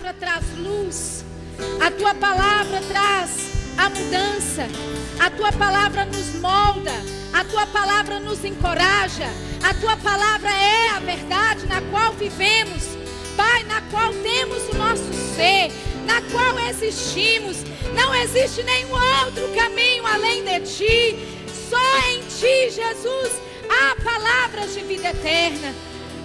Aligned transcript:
palavra 0.00 0.14
traz 0.14 0.44
luz. 0.56 1.24
A 1.78 1.90
tua 1.90 2.14
palavra 2.14 2.80
traz 2.88 3.52
a 3.76 3.90
mudança. 3.90 4.66
A 5.18 5.30
tua 5.30 5.52
palavra 5.52 6.06
nos 6.06 6.34
molda. 6.36 6.92
A 7.34 7.44
tua 7.44 7.66
palavra 7.66 8.18
nos 8.18 8.42
encoraja. 8.44 9.28
A 9.62 9.74
tua 9.74 9.96
palavra 9.98 10.50
é 10.50 10.88
a 10.90 11.00
verdade 11.00 11.66
na 11.66 11.82
qual 11.90 12.12
vivemos. 12.14 12.82
Pai, 13.36 13.62
na 13.64 13.82
qual 13.90 14.12
temos 14.14 14.68
o 14.70 14.74
nosso 14.74 15.12
ser, 15.36 15.70
na 16.06 16.22
qual 16.32 16.58
existimos. 16.70 17.58
Não 17.94 18.14
existe 18.14 18.62
nenhum 18.62 18.92
outro 19.24 19.48
caminho 19.54 20.06
além 20.06 20.44
de 20.44 20.60
ti. 20.60 21.18
Só 21.68 22.08
em 22.08 22.20
ti, 22.22 22.70
Jesus, 22.70 23.32
há 23.68 24.02
palavras 24.02 24.72
de 24.72 24.80
vida 24.80 25.10
eterna. 25.10 25.74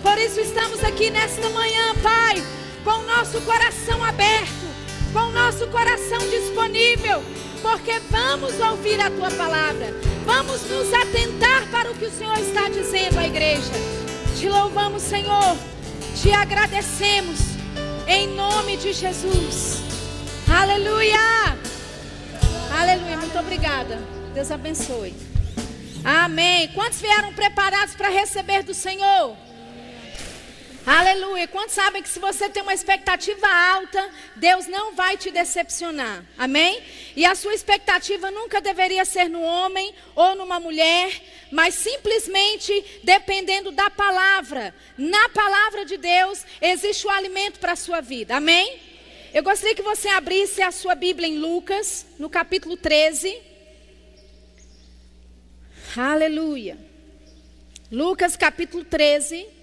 Por 0.02 0.18
isso 0.18 0.40
estamos 0.40 0.84
aqui 0.84 1.10
nesta 1.10 1.50
manhã, 1.50 1.96
Pai, 2.02 2.42
com 2.86 2.92
o 2.92 3.04
nosso 3.04 3.42
coração 3.42 4.04
aberto, 4.04 4.68
com 5.12 5.20
o 5.20 5.32
nosso 5.32 5.66
coração 5.68 6.20
disponível, 6.30 7.24
porque 7.64 8.00
vamos 8.12 8.60
ouvir 8.60 9.02
a 9.02 9.10
tua 9.10 9.32
palavra. 9.32 9.88
Vamos 10.24 10.62
nos 10.70 10.94
atentar 10.94 11.68
para 11.72 11.92
o 11.92 11.96
que 11.96 12.06
o 12.06 12.12
Senhor 12.12 12.38
está 12.38 12.70
dizendo 12.70 13.18
à 13.18 13.26
igreja. 13.26 13.74
Te 14.38 14.48
louvamos, 14.48 15.02
Senhor. 15.02 15.58
Te 16.22 16.32
agradecemos 16.32 17.40
em 18.08 18.28
nome 18.28 18.78
de 18.78 18.94
Jesus. 18.94 19.82
Aleluia! 20.48 21.58
Aleluia. 22.80 23.18
Muito 23.18 23.38
obrigada. 23.40 24.00
Deus 24.34 24.52
abençoe. 24.52 25.16
Amém. 26.04 26.68
Quantos 26.68 27.02
vieram 27.02 27.34
preparados 27.34 27.96
para 27.96 28.10
receber 28.10 28.62
do 28.62 28.76
Senhor? 28.76 29.36
Aleluia. 30.86 31.48
Quantos 31.48 31.74
sabem 31.74 32.04
que 32.04 32.10
se 32.10 32.20
você 32.20 32.48
tem 32.48 32.62
uma 32.62 32.74
expectativa 32.74 33.48
alta, 33.48 34.08
Deus 34.36 34.68
não 34.68 34.94
vai 34.94 35.18
te 35.18 35.32
decepcionar? 35.32 36.24
Amém? 36.38 36.80
E 37.16 37.26
a 37.26 37.34
sua 37.34 37.56
expectativa 37.56 38.30
nunca 38.30 38.62
deveria 38.62 39.04
ser 39.04 39.28
no 39.28 39.42
homem 39.42 39.96
ou 40.14 40.36
numa 40.36 40.60
mulher, 40.60 41.20
mas 41.52 41.74
simplesmente 41.74 43.02
dependendo 43.04 43.72
da 43.72 43.90
palavra. 43.90 44.76
Na 44.96 45.28
palavra 45.30 45.86
de 45.86 45.98
Deus 45.98 46.46
existe 46.62 47.08
o 47.08 47.10
alimento 47.10 47.60
para 47.60 47.72
a 47.72 47.76
sua 47.76 48.00
vida. 48.00 48.36
Amém? 48.36 48.80
Eu 49.34 49.42
gostaria 49.42 49.76
que 49.76 49.82
você 49.82 50.08
abrisse 50.10 50.62
a 50.62 50.72
sua 50.72 50.94
Bíblia 50.94 51.28
em 51.28 51.40
Lucas, 51.40 52.06
no 52.20 52.30
capítulo 52.30 52.78
13. 52.78 53.36
Aleluia. 55.98 56.78
Lucas 57.92 58.38
capítulo 58.38 58.86
13. 58.86 59.56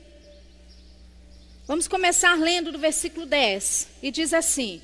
Vamos 1.72 1.88
começar 1.88 2.38
lendo 2.38 2.70
do 2.70 2.78
versículo 2.78 3.24
10. 3.24 3.88
E 4.02 4.10
diz 4.10 4.34
assim: 4.34 4.82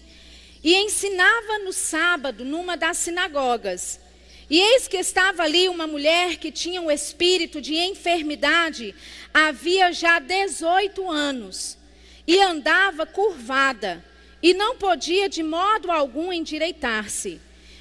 E 0.64 0.74
ensinava 0.74 1.58
no 1.58 1.70
sábado 1.70 2.46
numa 2.46 2.78
das 2.78 2.96
sinagogas. 2.96 4.00
E 4.48 4.58
eis 4.58 4.88
que 4.88 4.96
estava 4.96 5.42
ali 5.42 5.68
uma 5.68 5.86
mulher 5.86 6.38
que 6.38 6.50
tinha 6.50 6.80
um 6.80 6.90
espírito 6.90 7.60
de 7.60 7.74
enfermidade, 7.74 8.94
havia 9.34 9.92
já 9.92 10.18
18 10.18 11.10
anos, 11.10 11.76
e 12.26 12.40
andava 12.40 13.04
curvada, 13.04 14.02
e 14.42 14.54
não 14.54 14.74
podia 14.74 15.28
de 15.28 15.42
modo 15.42 15.90
algum 15.90 16.32
endireitar-se. 16.32 17.38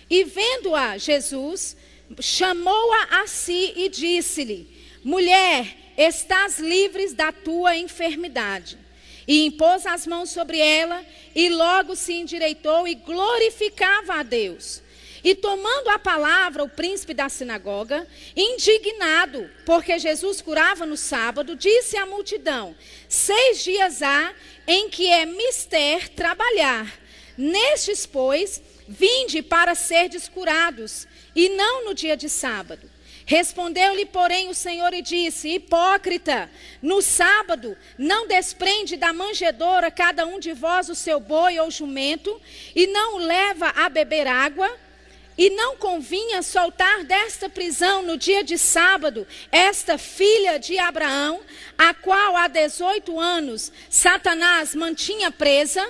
E 0.10 0.26
vendo-a 0.26 0.98
Jesus, 0.98 1.78
chamou-a 2.20 3.22
a 3.22 3.26
si 3.26 3.72
e 3.74 3.88
disse-lhe: 3.88 4.70
Mulher, 5.02 5.94
estás 5.98 6.60
livre 6.60 7.14
da 7.14 7.32
tua 7.32 7.78
enfermidade. 7.78 8.86
E 9.28 9.46
impôs 9.46 9.86
as 9.86 10.08
mãos 10.08 10.30
sobre 10.30 10.60
ela, 10.60 11.06
e 11.36 11.50
logo 11.50 11.96
se 11.96 12.14
endireitou 12.14 12.88
e 12.88 12.96
glorificava 12.96 14.16
a 14.16 14.24
Deus. 14.24 14.82
E 15.24 15.36
tomando 15.36 15.90
a 15.90 16.00
palavra 16.00 16.64
o 16.64 16.70
príncipe 16.70 17.14
da 17.14 17.28
sinagoga, 17.28 18.08
indignado, 18.36 19.50
porque 19.66 20.00
Jesus 20.00 20.42
curava 20.42 20.86
no 20.86 20.96
sábado, 20.96 21.56
disse 21.56 21.98
à 21.98 22.06
multidão: 22.06 22.76
Seis 23.10 23.64
dias 23.64 24.02
há 24.02 24.34
em 24.66 24.90
que 24.90 25.08
é 25.08 25.26
mister 25.26 26.10
trabalhar. 26.10 26.92
Nestes, 27.38 28.06
pois, 28.06 28.62
vinde 28.88 29.42
para 29.42 29.76
serdes 29.76 30.28
curados 30.28 31.08
e 31.36 31.50
não 31.50 31.86
no 31.86 31.94
dia 31.94 32.16
de 32.16 32.30
sábado. 32.30 32.90
Respondeu-lhe, 33.30 34.06
porém, 34.06 34.48
o 34.48 34.54
Senhor 34.54 34.94
e 34.94 35.02
disse: 35.02 35.50
Hipócrita, 35.50 36.50
no 36.82 37.02
sábado 37.02 37.78
não 37.98 38.26
desprende 38.26 38.96
da 38.96 39.12
manjedoura 39.12 39.92
cada 39.92 40.26
um 40.26 40.40
de 40.40 40.54
vós 40.54 40.88
o 40.88 40.96
seu 40.96 41.20
boi 41.20 41.60
ou 41.60 41.70
jumento, 41.70 42.42
e 42.74 42.88
não 42.88 43.16
o 43.16 43.18
leva 43.18 43.68
a 43.76 43.90
beber 43.90 44.28
água? 44.28 44.74
E 45.38 45.50
não 45.50 45.76
convinha 45.76 46.42
soltar 46.42 47.04
desta 47.04 47.50
prisão 47.50 48.02
no 48.02 48.18
dia 48.18 48.46
de 48.46 48.58
sábado 48.58 49.28
esta 49.52 49.98
filha 49.98 50.58
de 50.58 50.80
Abraão, 50.80 51.42
a 51.78 51.94
qual 51.94 52.38
há 52.38 52.48
18 52.48 53.20
anos 53.20 53.74
Satanás 53.90 54.74
mantinha 54.74 55.30
presa? 55.32 55.86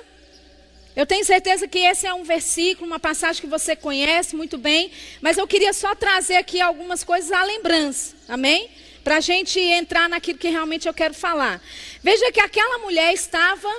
Eu 0.98 1.06
tenho 1.06 1.24
certeza 1.24 1.68
que 1.68 1.78
esse 1.78 2.08
é 2.08 2.14
um 2.16 2.24
versículo, 2.24 2.88
uma 2.88 3.00
passagem 3.00 3.40
que 3.40 3.48
você 3.48 3.76
conhece 3.76 4.36
muito 4.36 4.58
bem, 4.58 4.92
mas 5.22 5.38
eu 5.38 5.46
queria 5.46 5.72
só 5.72 5.94
trazer 5.94 6.38
aqui 6.38 6.60
algumas 6.60 7.04
coisas 7.04 7.32
à 7.32 7.44
lembrança, 7.44 8.16
amém? 8.28 8.68
Para 9.04 9.18
a 9.18 9.20
gente 9.20 9.60
entrar 9.60 10.10
naquilo 10.10 10.40
que 10.40 10.50
realmente 10.50 10.88
eu 10.88 10.94
quero 10.96 11.14
falar. 11.14 11.62
Veja 12.02 12.32
que 12.32 12.40
aquela 12.40 12.80
mulher 12.80 13.14
estava 13.14 13.70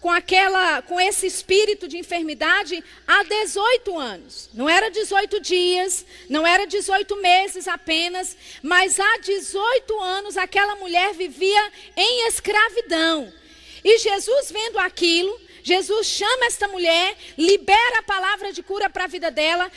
com 0.00 0.08
aquela, 0.08 0.80
com 0.82 1.00
esse 1.00 1.26
espírito 1.26 1.88
de 1.88 1.98
enfermidade 1.98 2.84
há 3.04 3.24
18 3.24 3.98
anos. 3.98 4.48
Não 4.54 4.68
era 4.68 4.92
18 4.92 5.40
dias, 5.40 6.06
não 6.30 6.46
era 6.46 6.68
18 6.68 7.16
meses 7.16 7.66
apenas, 7.66 8.36
mas 8.62 9.00
há 9.00 9.18
18 9.18 10.00
anos 10.00 10.36
aquela 10.36 10.76
mulher 10.76 11.14
vivia 11.14 11.72
em 11.96 12.28
escravidão. 12.28 13.32
E 13.82 13.98
Jesus 13.98 14.52
vendo 14.52 14.78
aquilo, 14.78 15.43
Jesus 15.64 16.06
chama 16.06 16.44
esta 16.44 16.68
mulher, 16.68 17.16
libera 17.38 18.00
a 18.00 18.02
palavra 18.02 18.52
de 18.52 18.62
cura 18.62 18.90
para 18.90 19.04
a 19.04 19.06
vida 19.06 19.30
dela, 19.30 19.72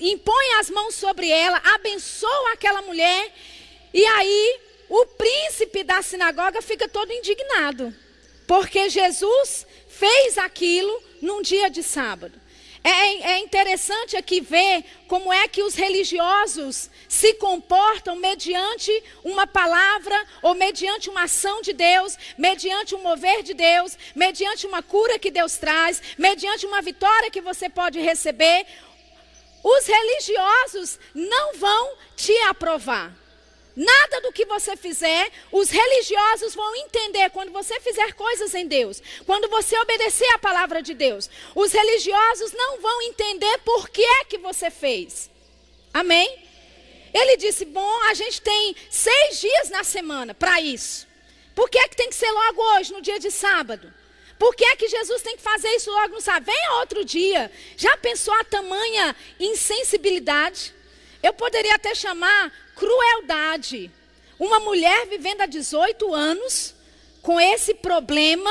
impõe 0.00 0.54
as 0.58 0.68
mãos 0.68 0.96
sobre 0.96 1.30
ela, 1.30 1.62
abençoa 1.74 2.52
aquela 2.52 2.82
mulher. 2.82 3.32
E 3.94 4.04
aí, 4.04 4.60
o 4.88 5.06
príncipe 5.06 5.84
da 5.84 6.02
sinagoga 6.02 6.60
fica 6.60 6.88
todo 6.88 7.12
indignado, 7.12 7.94
porque 8.48 8.90
Jesus 8.90 9.64
fez 9.88 10.36
aquilo 10.38 11.00
num 11.22 11.40
dia 11.40 11.70
de 11.70 11.84
sábado. 11.84 12.47
É, 12.82 13.32
é, 13.32 13.38
interessante 13.40 14.16
aqui 14.16 14.40
ver 14.40 14.84
como 15.08 15.32
é 15.32 15.48
que 15.48 15.62
os 15.62 15.74
religiosos 15.74 16.88
se 17.08 17.34
comportam 17.34 18.16
mediante 18.16 18.90
uma 19.24 19.46
palavra 19.46 20.14
ou 20.42 20.54
mediante 20.54 21.10
uma 21.10 21.24
ação 21.24 21.60
de 21.60 21.72
Deus, 21.72 22.16
mediante 22.36 22.94
um 22.94 23.02
mover 23.02 23.42
de 23.42 23.54
Deus, 23.54 23.98
mediante 24.14 24.66
uma 24.66 24.82
cura 24.82 25.18
que 25.18 25.30
Deus 25.30 25.56
traz, 25.56 26.00
mediante 26.16 26.66
uma 26.66 26.80
vitória 26.80 27.30
que 27.30 27.40
você 27.40 27.68
pode 27.68 27.98
receber. 28.00 28.66
Os 29.62 29.86
religiosos 29.86 30.98
não 31.14 31.54
vão 31.54 31.96
te 32.16 32.36
aprovar. 32.42 33.27
Nada 33.78 34.20
do 34.22 34.32
que 34.32 34.44
você 34.44 34.76
fizer, 34.76 35.30
os 35.52 35.70
religiosos 35.70 36.52
vão 36.52 36.74
entender 36.74 37.30
quando 37.30 37.52
você 37.52 37.78
fizer 37.78 38.12
coisas 38.12 38.52
em 38.52 38.66
Deus, 38.66 39.00
quando 39.24 39.48
você 39.48 39.78
obedecer 39.78 40.28
a 40.32 40.38
palavra 40.38 40.82
de 40.82 40.94
Deus. 40.94 41.30
Os 41.54 41.70
religiosos 41.70 42.50
não 42.52 42.80
vão 42.80 43.02
entender 43.02 43.56
por 43.58 43.88
que 43.88 44.02
é 44.02 44.24
que 44.24 44.36
você 44.36 44.68
fez. 44.68 45.30
Amém? 45.94 46.28
Ele 47.14 47.36
disse: 47.36 47.64
Bom, 47.64 48.02
a 48.10 48.14
gente 48.14 48.42
tem 48.42 48.74
seis 48.90 49.38
dias 49.38 49.70
na 49.70 49.84
semana 49.84 50.34
para 50.34 50.60
isso. 50.60 51.06
Por 51.54 51.70
que 51.70 51.78
é 51.78 51.86
que 51.86 51.94
tem 51.94 52.08
que 52.08 52.16
ser 52.16 52.32
logo 52.32 52.60
hoje, 52.74 52.92
no 52.92 53.00
dia 53.00 53.20
de 53.20 53.30
sábado? 53.30 53.94
Por 54.40 54.56
que 54.56 54.64
é 54.64 54.74
que 54.74 54.88
Jesus 54.88 55.22
tem 55.22 55.36
que 55.36 55.42
fazer 55.42 55.68
isso 55.76 55.92
logo 55.92 56.14
no 56.14 56.20
sábado? 56.20 56.46
Venha 56.46 56.80
outro 56.80 57.04
dia. 57.04 57.48
Já 57.76 57.96
pensou 57.96 58.34
a 58.34 58.42
tamanha 58.42 59.14
insensibilidade? 59.38 60.74
Eu 61.22 61.32
poderia 61.32 61.74
até 61.74 61.94
chamar 61.94 62.52
crueldade. 62.78 63.90
Uma 64.38 64.60
mulher 64.60 65.06
vivendo 65.06 65.40
há 65.40 65.46
18 65.46 66.14
anos 66.14 66.74
com 67.20 67.40
esse 67.40 67.74
problema 67.74 68.50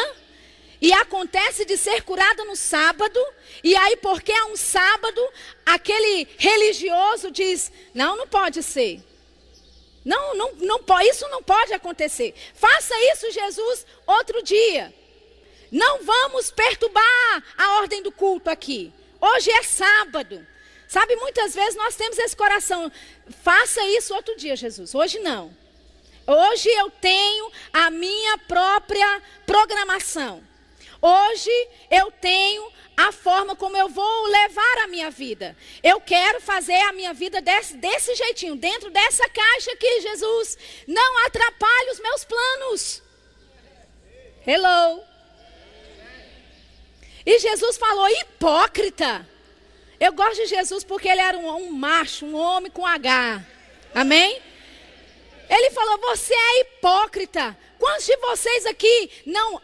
e 0.79 0.93
acontece 0.93 1.65
de 1.65 1.77
ser 1.77 2.03
curada 2.03 2.43
no 2.43 2.55
sábado, 2.55 3.19
e 3.63 3.75
aí, 3.75 3.95
porque 3.97 4.31
é 4.31 4.45
um 4.45 4.55
sábado, 4.55 5.21
aquele 5.65 6.27
religioso 6.37 7.31
diz: 7.31 7.71
não, 7.93 8.15
não 8.15 8.27
pode 8.27 8.61
ser. 8.61 9.01
Não, 10.05 10.35
não, 10.35 10.51
não 10.53 10.83
pode, 10.83 11.09
isso 11.09 11.27
não 11.29 11.41
pode 11.41 11.73
acontecer. 11.73 12.33
Faça 12.53 12.93
isso, 13.11 13.31
Jesus, 13.31 13.85
outro 14.05 14.43
dia. 14.43 14.93
Não 15.71 16.03
vamos 16.03 16.49
perturbar 16.51 17.43
a 17.57 17.77
ordem 17.79 18.01
do 18.01 18.11
culto 18.11 18.49
aqui. 18.49 18.93
Hoje 19.19 19.51
é 19.51 19.63
sábado. 19.63 20.45
Sabe, 20.87 21.15
muitas 21.17 21.53
vezes 21.53 21.75
nós 21.75 21.95
temos 21.95 22.17
esse 22.17 22.35
coração, 22.35 22.91
faça 23.43 23.83
isso 23.87 24.15
outro 24.15 24.35
dia, 24.37 24.55
Jesus. 24.55 24.95
Hoje 24.95 25.19
não. 25.19 25.55
Hoje 26.25 26.69
eu 26.69 26.89
tenho 26.89 27.51
a 27.73 27.89
minha 27.89 28.37
própria 28.39 29.21
programação. 29.45 30.43
Hoje 31.01 31.51
eu 31.91 32.11
tenho 32.11 32.71
a 32.97 33.11
forma 33.11 33.55
como 33.55 33.77
eu 33.77 33.87
vou 33.87 34.27
levar 34.27 34.77
a 34.83 34.87
minha 34.87 35.11
vida. 35.11 35.55
Eu 35.83 36.01
quero 36.01 36.41
fazer 36.41 36.79
a 36.81 36.93
minha 36.93 37.13
vida 37.13 37.39
desse, 37.41 37.77
desse 37.77 38.15
jeitinho, 38.15 38.55
dentro 38.55 38.89
dessa 38.89 39.29
caixa 39.29 39.71
aqui, 39.71 40.01
Jesus. 40.01 40.57
Não 40.87 41.25
atrapalhe 41.25 41.91
os 41.91 41.99
meus 41.99 42.25
planos. 42.25 43.03
Hello. 44.45 45.03
E 47.25 47.39
Jesus 47.39 47.77
falou: 47.77 48.09
hipócrita. 48.09 49.36
Eu 49.99 50.13
gosto 50.13 50.35
de 50.35 50.47
Jesus 50.47 50.83
porque 50.83 51.07
ele 51.07 51.21
era 51.21 51.37
um, 51.37 51.47
um 51.47 51.71
macho, 51.71 52.25
um 52.25 52.35
homem 52.35 52.71
com 52.71 52.85
H. 52.85 53.43
Amém? 53.93 54.41
Ele 55.49 55.71
falou: 55.71 55.97
Você 55.99 56.33
é 56.33 56.61
hipócrita. 56.61 57.57
Quantos 57.79 58.05
de 58.05 58.17
vocês 58.17 58.65
aqui 58.65 59.11
não 59.25 59.61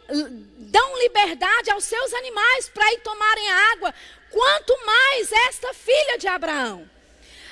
dão 0.58 1.00
liberdade 1.00 1.72
aos 1.72 1.84
seus 1.84 2.14
animais 2.14 2.70
para 2.70 2.94
ir 2.94 3.00
tomarem 3.00 3.52
água? 3.52 3.94
Quanto 4.30 4.86
mais 4.86 5.32
esta 5.32 5.74
filha 5.74 6.18
de 6.18 6.28
Abraão. 6.28 6.90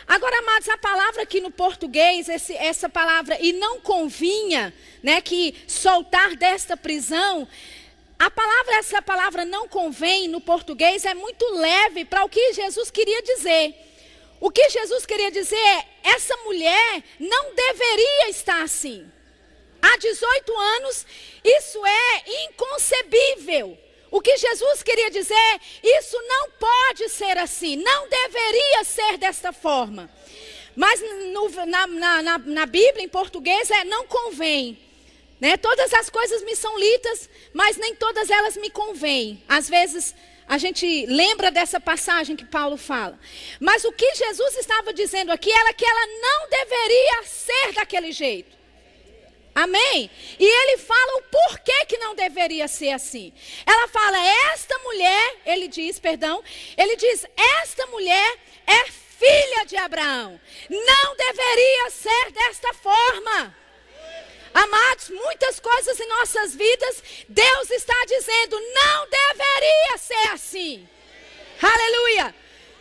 Agora, 0.08 0.40
amados, 0.40 0.68
a 0.68 0.78
palavra 0.78 1.24
aqui 1.24 1.40
no 1.40 1.52
português, 1.52 2.28
esse, 2.28 2.54
essa 2.56 2.90
palavra, 2.90 3.38
e 3.40 3.54
não 3.54 3.80
convinha, 3.80 4.74
né, 5.02 5.22
que 5.22 5.56
soltar 5.68 6.36
desta 6.36 6.76
prisão, 6.76 7.48
a 8.20 8.30
palavra, 8.30 8.51
essa 8.76 9.02
palavra 9.02 9.46
não 9.46 9.68
convém 9.68 10.28
no 10.28 10.42
português 10.42 11.06
é 11.06 11.14
muito 11.14 11.46
leve 11.54 12.06
para 12.06 12.24
o 12.24 12.30
que 12.30 12.54
Jesus 12.54 12.90
queria 12.92 13.22
dizer. 13.22 13.76
O 14.40 14.50
que 14.50 14.70
Jesus 14.70 15.06
queria 15.06 15.30
dizer 15.32 15.56
é: 15.56 15.86
essa 16.04 16.36
mulher 16.38 17.04
não 17.20 17.54
deveria 17.54 18.30
estar 18.30 18.62
assim. 18.64 19.10
Há 19.82 19.98
18 19.98 20.58
anos, 20.58 21.06
isso 21.44 21.86
é 21.86 22.24
inconcebível. 22.46 23.78
O 24.12 24.20
que 24.20 24.36
Jesus 24.36 24.84
queria 24.84 25.10
dizer, 25.10 25.62
isso 25.82 26.18
não 26.28 26.52
pode 26.52 27.08
ser 27.10 27.38
assim, 27.38 27.78
não 27.78 28.10
deveria 28.10 28.84
ser 28.84 29.18
desta 29.18 29.54
forma. 29.54 30.12
Mas 30.76 31.02
no, 31.32 31.50
na, 31.66 31.88
na, 31.88 32.38
na 32.38 32.66
Bíblia, 32.66 33.06
em 33.06 33.10
português, 33.10 33.72
é 33.72 33.84
não 33.84 34.06
convém. 34.06 34.78
Né? 35.42 35.58
Todas 35.58 35.92
as 35.96 36.08
coisas 36.08 36.44
me 36.44 36.56
são 36.56 36.78
litas, 36.78 37.28
mas 37.52 37.76
nem 37.76 37.96
todas 37.96 38.30
elas 38.30 38.56
me 38.56 38.70
convêm. 38.70 39.44
Às 39.50 39.68
vezes 39.68 40.14
a 40.48 40.58
gente 40.60 41.06
lembra 41.08 41.50
dessa 41.50 41.80
passagem 41.80 42.36
que 42.36 42.46
Paulo 42.46 42.78
fala. 42.78 43.20
Mas 43.60 43.84
o 43.84 43.92
que 43.92 44.14
Jesus 44.14 44.56
estava 44.58 44.94
dizendo 44.94 45.32
aqui 45.32 45.52
era 45.52 45.74
que 45.74 45.84
ela 45.84 46.06
não 46.22 46.50
deveria 46.50 47.24
ser 47.24 47.74
daquele 47.74 48.12
jeito. 48.12 48.62
Amém? 49.56 50.10
E 50.40 50.46
ele 50.46 50.78
fala 50.78 51.18
o 51.18 51.24
porquê 51.24 51.86
que 51.86 51.98
não 51.98 52.16
deveria 52.16 52.68
ser 52.68 52.92
assim. 52.92 53.34
Ela 53.66 53.88
fala, 53.88 54.18
esta 54.54 54.78
mulher, 54.80 55.38
ele 55.46 55.68
diz, 55.68 56.00
perdão, 56.00 56.44
ele 56.78 56.96
diz, 56.96 57.26
esta 57.64 57.86
mulher 57.88 58.38
é 58.68 58.86
filha 58.92 59.66
de 59.66 59.76
Abraão. 59.76 60.40
Não 60.70 61.16
deveria 61.16 61.90
ser 61.90 62.32
desta 62.32 62.74
forma. 62.76 63.61
Amados, 64.54 65.10
muitas 65.10 65.60
coisas 65.60 66.00
em 66.00 66.08
nossas 66.08 66.54
vidas, 66.56 67.04
Deus 67.28 67.72
está 67.72 67.96
dizendo, 68.06 68.60
não 68.60 69.08
deveria 69.08 69.98
ser 69.98 70.32
assim. 70.32 70.88
Aleluia. 71.62 72.36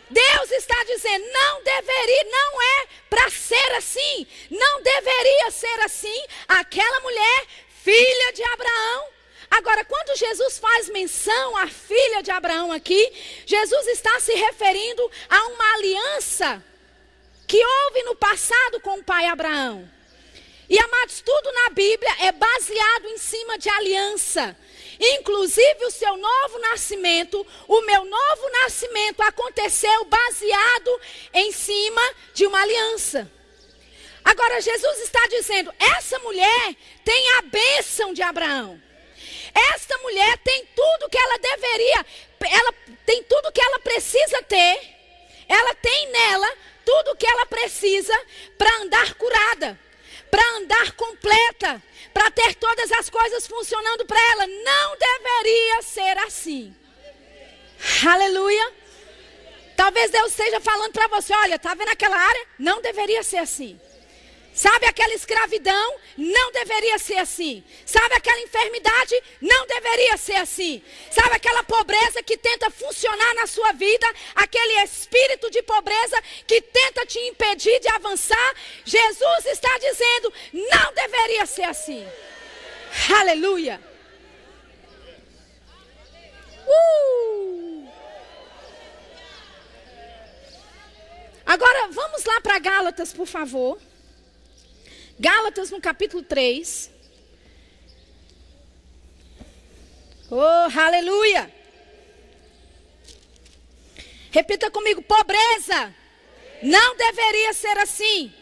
Deus 0.09 0.51
está 0.51 0.83
dizendo, 0.83 1.25
não 1.31 1.63
deveria, 1.63 2.23
não 2.25 2.61
é 2.61 2.87
para 3.09 3.29
ser 3.29 3.71
assim, 3.75 4.27
não 4.49 4.81
deveria 4.81 5.51
ser 5.51 5.79
assim. 5.81 6.25
Aquela 6.47 6.99
mulher, 6.99 7.47
filha 7.81 8.33
de 8.33 8.43
Abraão. 8.43 9.07
Agora, 9.49 9.85
quando 9.85 10.17
Jesus 10.17 10.59
faz 10.59 10.89
menção 10.89 11.57
à 11.57 11.67
filha 11.67 12.21
de 12.21 12.31
Abraão 12.31 12.71
aqui, 12.71 13.11
Jesus 13.45 13.87
está 13.87 14.19
se 14.19 14.33
referindo 14.33 15.09
a 15.29 15.47
uma 15.47 15.73
aliança 15.75 16.63
que 17.47 17.63
houve 17.63 18.03
no 18.03 18.15
passado 18.15 18.79
com 18.81 18.99
o 18.99 19.03
pai 19.03 19.27
Abraão. 19.27 19.89
E 20.71 20.79
amados, 20.79 21.19
tudo 21.19 21.51
na 21.51 21.69
Bíblia 21.71 22.15
é 22.21 22.31
baseado 22.31 23.05
em 23.07 23.17
cima 23.17 23.57
de 23.57 23.67
aliança. 23.67 24.55
Inclusive 24.97 25.83
o 25.85 25.91
seu 25.91 26.15
novo 26.15 26.59
nascimento, 26.59 27.45
o 27.67 27.81
meu 27.81 28.05
novo 28.05 28.49
nascimento 28.63 29.19
aconteceu 29.19 30.05
baseado 30.05 31.01
em 31.33 31.51
cima 31.51 32.01
de 32.33 32.47
uma 32.47 32.61
aliança. 32.61 33.29
Agora 34.23 34.61
Jesus 34.61 34.99
está 34.99 35.19
dizendo: 35.27 35.73
essa 35.77 36.17
mulher 36.19 36.75
tem 37.03 37.31
a 37.33 37.41
bênção 37.41 38.13
de 38.13 38.21
Abraão. 38.21 38.81
Esta 39.73 39.97
mulher 39.97 40.37
tem 40.37 40.65
tudo 40.73 41.09
que 41.09 41.17
ela 41.17 41.37
deveria, 41.37 42.05
ela 42.49 42.73
tem 43.05 43.21
tudo 43.23 43.51
que 43.51 43.61
ela 43.61 43.79
precisa 43.79 44.41
ter. 44.43 44.79
Ela 45.49 45.75
tem 45.75 46.11
nela 46.11 46.49
tudo 46.85 47.17
que 47.17 47.27
ela 47.27 47.45
precisa 47.45 48.17
para 48.57 48.73
andar 48.77 49.15
curada 49.15 49.77
para 50.31 50.57
andar 50.57 50.93
completa, 50.93 51.83
para 52.13 52.31
ter 52.31 52.55
todas 52.55 52.91
as 52.93 53.09
coisas 53.09 53.45
funcionando 53.45 54.05
para 54.05 54.19
ela. 54.31 54.47
Não 54.47 54.97
deveria 54.97 55.81
ser 55.81 56.17
assim. 56.19 56.73
Aleluia. 58.07 58.73
Talvez 59.75 60.09
Deus 60.11 60.31
esteja 60.31 60.59
falando 60.61 60.93
para 60.93 61.07
você: 61.09 61.33
olha, 61.33 61.55
está 61.55 61.73
vendo 61.73 61.89
aquela 61.89 62.17
área? 62.17 62.47
Não 62.57 62.81
deveria 62.81 63.21
ser 63.23 63.37
assim. 63.37 63.79
Sabe 64.61 64.85
aquela 64.85 65.15
escravidão? 65.15 65.95
Não 66.15 66.51
deveria 66.51 66.99
ser 66.99 67.17
assim. 67.17 67.63
Sabe 67.83 68.13
aquela 68.13 68.39
enfermidade? 68.41 69.15
Não 69.41 69.65
deveria 69.65 70.15
ser 70.17 70.35
assim. 70.35 70.83
Sabe 71.09 71.35
aquela 71.35 71.63
pobreza 71.63 72.21
que 72.21 72.37
tenta 72.37 72.69
funcionar 72.69 73.33
na 73.33 73.47
sua 73.47 73.71
vida? 73.71 74.05
Aquele 74.35 74.83
espírito 74.83 75.49
de 75.49 75.63
pobreza 75.63 76.21
que 76.45 76.61
tenta 76.61 77.07
te 77.07 77.17
impedir 77.21 77.79
de 77.79 77.87
avançar? 77.87 78.55
Jesus 78.85 79.45
está 79.47 79.75
dizendo: 79.79 80.31
não 80.53 80.93
deveria 80.93 81.47
ser 81.47 81.63
assim. 81.63 82.07
Aleluia. 83.19 83.81
Uh! 86.67 87.89
Agora 91.47 91.87
vamos 91.87 92.23
lá 92.25 92.39
para 92.41 92.59
Gálatas, 92.59 93.11
por 93.11 93.25
favor. 93.25 93.79
Gálatas 95.21 95.69
no 95.69 95.79
capítulo 95.79 96.23
3. 96.23 96.89
Oh, 100.31 100.79
aleluia! 100.79 101.53
Repita 104.31 104.71
comigo: 104.71 105.03
pobreza 105.03 105.93
não 106.63 106.97
deveria 106.97 107.53
ser 107.53 107.77
assim. 107.77 108.33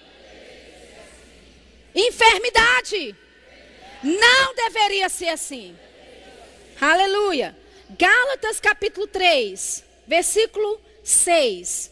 Enfermidade 1.94 3.14
não 4.02 4.56
deveria 4.56 5.10
ser 5.10 5.30
assim. 5.30 5.78
Aleluia. 6.80 7.58
Gálatas 7.90 8.58
capítulo 8.62 9.06
3, 9.06 9.84
versículo 10.08 10.80
6. 11.04 11.92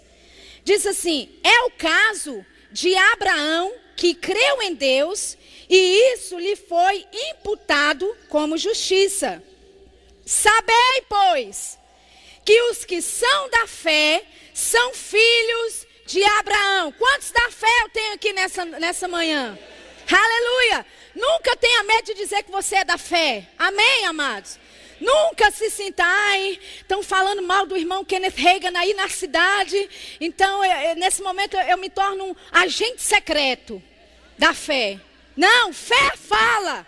Diz 0.63 0.85
assim: 0.85 1.37
É 1.43 1.65
o 1.65 1.71
caso 1.71 2.45
de 2.71 2.95
Abraão 2.95 3.86
que 3.97 4.13
creu 4.13 4.61
em 4.61 4.75
Deus 4.75 5.35
e 5.67 6.13
isso 6.13 6.39
lhe 6.39 6.55
foi 6.55 7.05
imputado 7.11 8.15
como 8.29 8.57
justiça. 8.57 9.43
Sabei, 10.25 11.03
pois, 11.09 11.77
que 12.45 12.61
os 12.69 12.85
que 12.85 13.01
são 13.01 13.49
da 13.49 13.67
fé 13.67 14.23
são 14.53 14.93
filhos 14.93 15.85
de 16.05 16.23
Abraão. 16.23 16.91
Quantos 16.93 17.31
da 17.31 17.49
fé 17.51 17.81
eu 17.81 17.89
tenho 17.89 18.13
aqui 18.13 18.31
nessa, 18.31 18.63
nessa 18.63 19.07
manhã? 19.07 19.57
Aleluia! 20.09 20.85
Nunca 21.15 21.57
tenha 21.57 21.83
medo 21.83 22.05
de 22.05 22.13
dizer 22.13 22.43
que 22.43 22.51
você 22.51 22.75
é 22.77 22.85
da 22.85 22.97
fé. 22.97 23.47
Amém, 23.57 24.05
amados? 24.05 24.59
Nunca 24.99 25.51
se 25.51 25.69
sinta, 25.69 26.03
ai, 26.03 26.59
estão 26.77 27.03
falando 27.03 27.41
mal 27.43 27.65
do 27.65 27.77
irmão 27.77 28.03
Kenneth 28.03 28.35
Reagan 28.35 28.77
aí 28.77 28.93
na 28.93 29.07
cidade. 29.07 29.89
Então, 30.19 30.63
eu, 30.65 30.89
eu, 30.89 30.95
nesse 30.95 31.21
momento, 31.21 31.55
eu, 31.55 31.61
eu 31.61 31.77
me 31.77 31.89
torno 31.89 32.25
um 32.25 32.35
agente 32.51 33.01
secreto 33.01 33.81
da 34.37 34.53
fé. 34.53 34.99
Não, 35.35 35.71
fé 35.71 36.13
fala. 36.15 36.85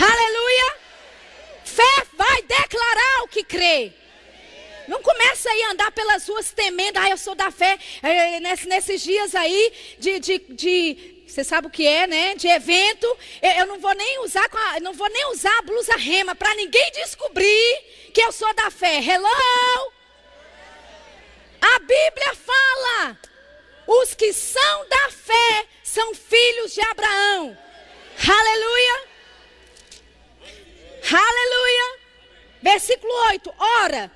Aleluia. 0.00 0.76
Fé 1.64 2.06
vai 2.16 2.42
declarar 2.42 3.22
o 3.22 3.28
que 3.28 3.44
crê. 3.44 3.92
Não 4.86 5.02
começa 5.02 5.48
aí 5.48 5.62
a 5.62 5.70
andar 5.70 5.90
pelas 5.92 6.28
ruas 6.28 6.52
temendo, 6.52 6.98
ah, 6.98 7.08
eu 7.08 7.16
sou 7.16 7.34
da 7.34 7.50
fé. 7.50 7.78
É, 8.02 8.40
nesses 8.40 9.02
dias 9.02 9.34
aí 9.34 9.72
de, 9.98 10.18
de, 10.18 10.38
de, 10.50 11.13
você 11.26 11.42
sabe 11.42 11.66
o 11.66 11.70
que 11.70 11.86
é, 11.86 12.06
né? 12.06 12.34
De 12.34 12.46
evento, 12.46 13.06
eu 13.58 13.66
não 13.66 13.78
vou 13.78 13.94
nem 13.94 14.20
usar, 14.20 14.48
a, 14.52 14.80
não 14.80 14.92
vou 14.92 15.08
nem 15.08 15.30
usar 15.30 15.56
a 15.58 15.62
blusa 15.62 15.96
rema 15.96 16.34
para 16.34 16.54
ninguém 16.54 16.90
descobrir 16.92 18.10
que 18.12 18.20
eu 18.20 18.30
sou 18.30 18.52
da 18.54 18.70
fé. 18.70 18.98
Hello? 18.98 19.92
A 21.60 21.78
Bíblia 21.80 22.34
fala: 22.34 23.18
os 23.86 24.14
que 24.14 24.32
são 24.32 24.88
da 24.88 25.10
fé 25.10 25.66
são 25.82 26.14
filhos 26.14 26.74
de 26.74 26.80
Abraão. 26.82 27.58
Aleluia. 28.28 29.08
Aleluia. 31.10 31.98
Versículo 32.62 33.12
8: 33.30 33.54
Ora, 33.58 34.10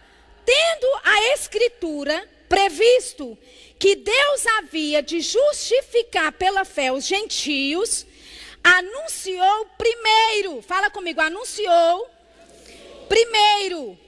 tendo 0.44 1.00
a 1.04 1.34
Escritura 1.34 2.28
previsto 2.48 3.36
que 3.78 3.94
Deus 3.94 4.46
havia 4.58 5.02
de 5.02 5.20
justificar 5.20 6.32
pela 6.32 6.64
fé 6.64 6.92
os 6.92 7.06
gentios, 7.06 8.06
anunciou 8.62 9.66
primeiro, 9.78 10.62
fala 10.62 10.90
comigo, 10.90 11.20
anunciou 11.20 12.10
primeiro 13.08 13.98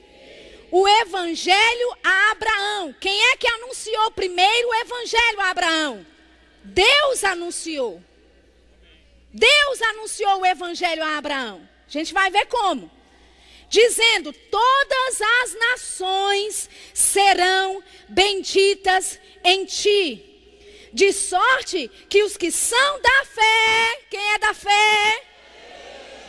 o 0.71 0.87
evangelho 0.87 1.97
a 2.03 2.31
Abraão. 2.31 2.95
Quem 2.99 3.31
é 3.31 3.37
que 3.37 3.47
anunciou 3.47 4.11
primeiro 4.11 4.69
o 4.69 4.75
evangelho 4.75 5.41
a 5.41 5.49
Abraão? 5.49 6.05
Deus 6.63 7.23
anunciou. 7.23 8.01
Deus 9.33 9.81
anunciou 9.81 10.41
o 10.41 10.45
evangelho 10.45 11.03
a 11.03 11.17
Abraão. 11.17 11.67
A 11.87 11.91
gente 11.91 12.13
vai 12.13 12.29
ver 12.29 12.45
como. 12.45 12.89
Dizendo: 13.71 14.33
Todas 14.33 15.21
as 15.41 15.53
nações 15.55 16.69
serão 16.93 17.81
benditas 18.09 19.17
em 19.45 19.63
ti. 19.63 20.27
De 20.91 21.13
sorte 21.13 21.89
que 22.09 22.21
os 22.21 22.35
que 22.35 22.51
são 22.51 22.99
da 22.99 23.25
fé, 23.25 24.01
quem 24.09 24.33
é 24.33 24.39
da 24.39 24.53
fé? 24.53 25.23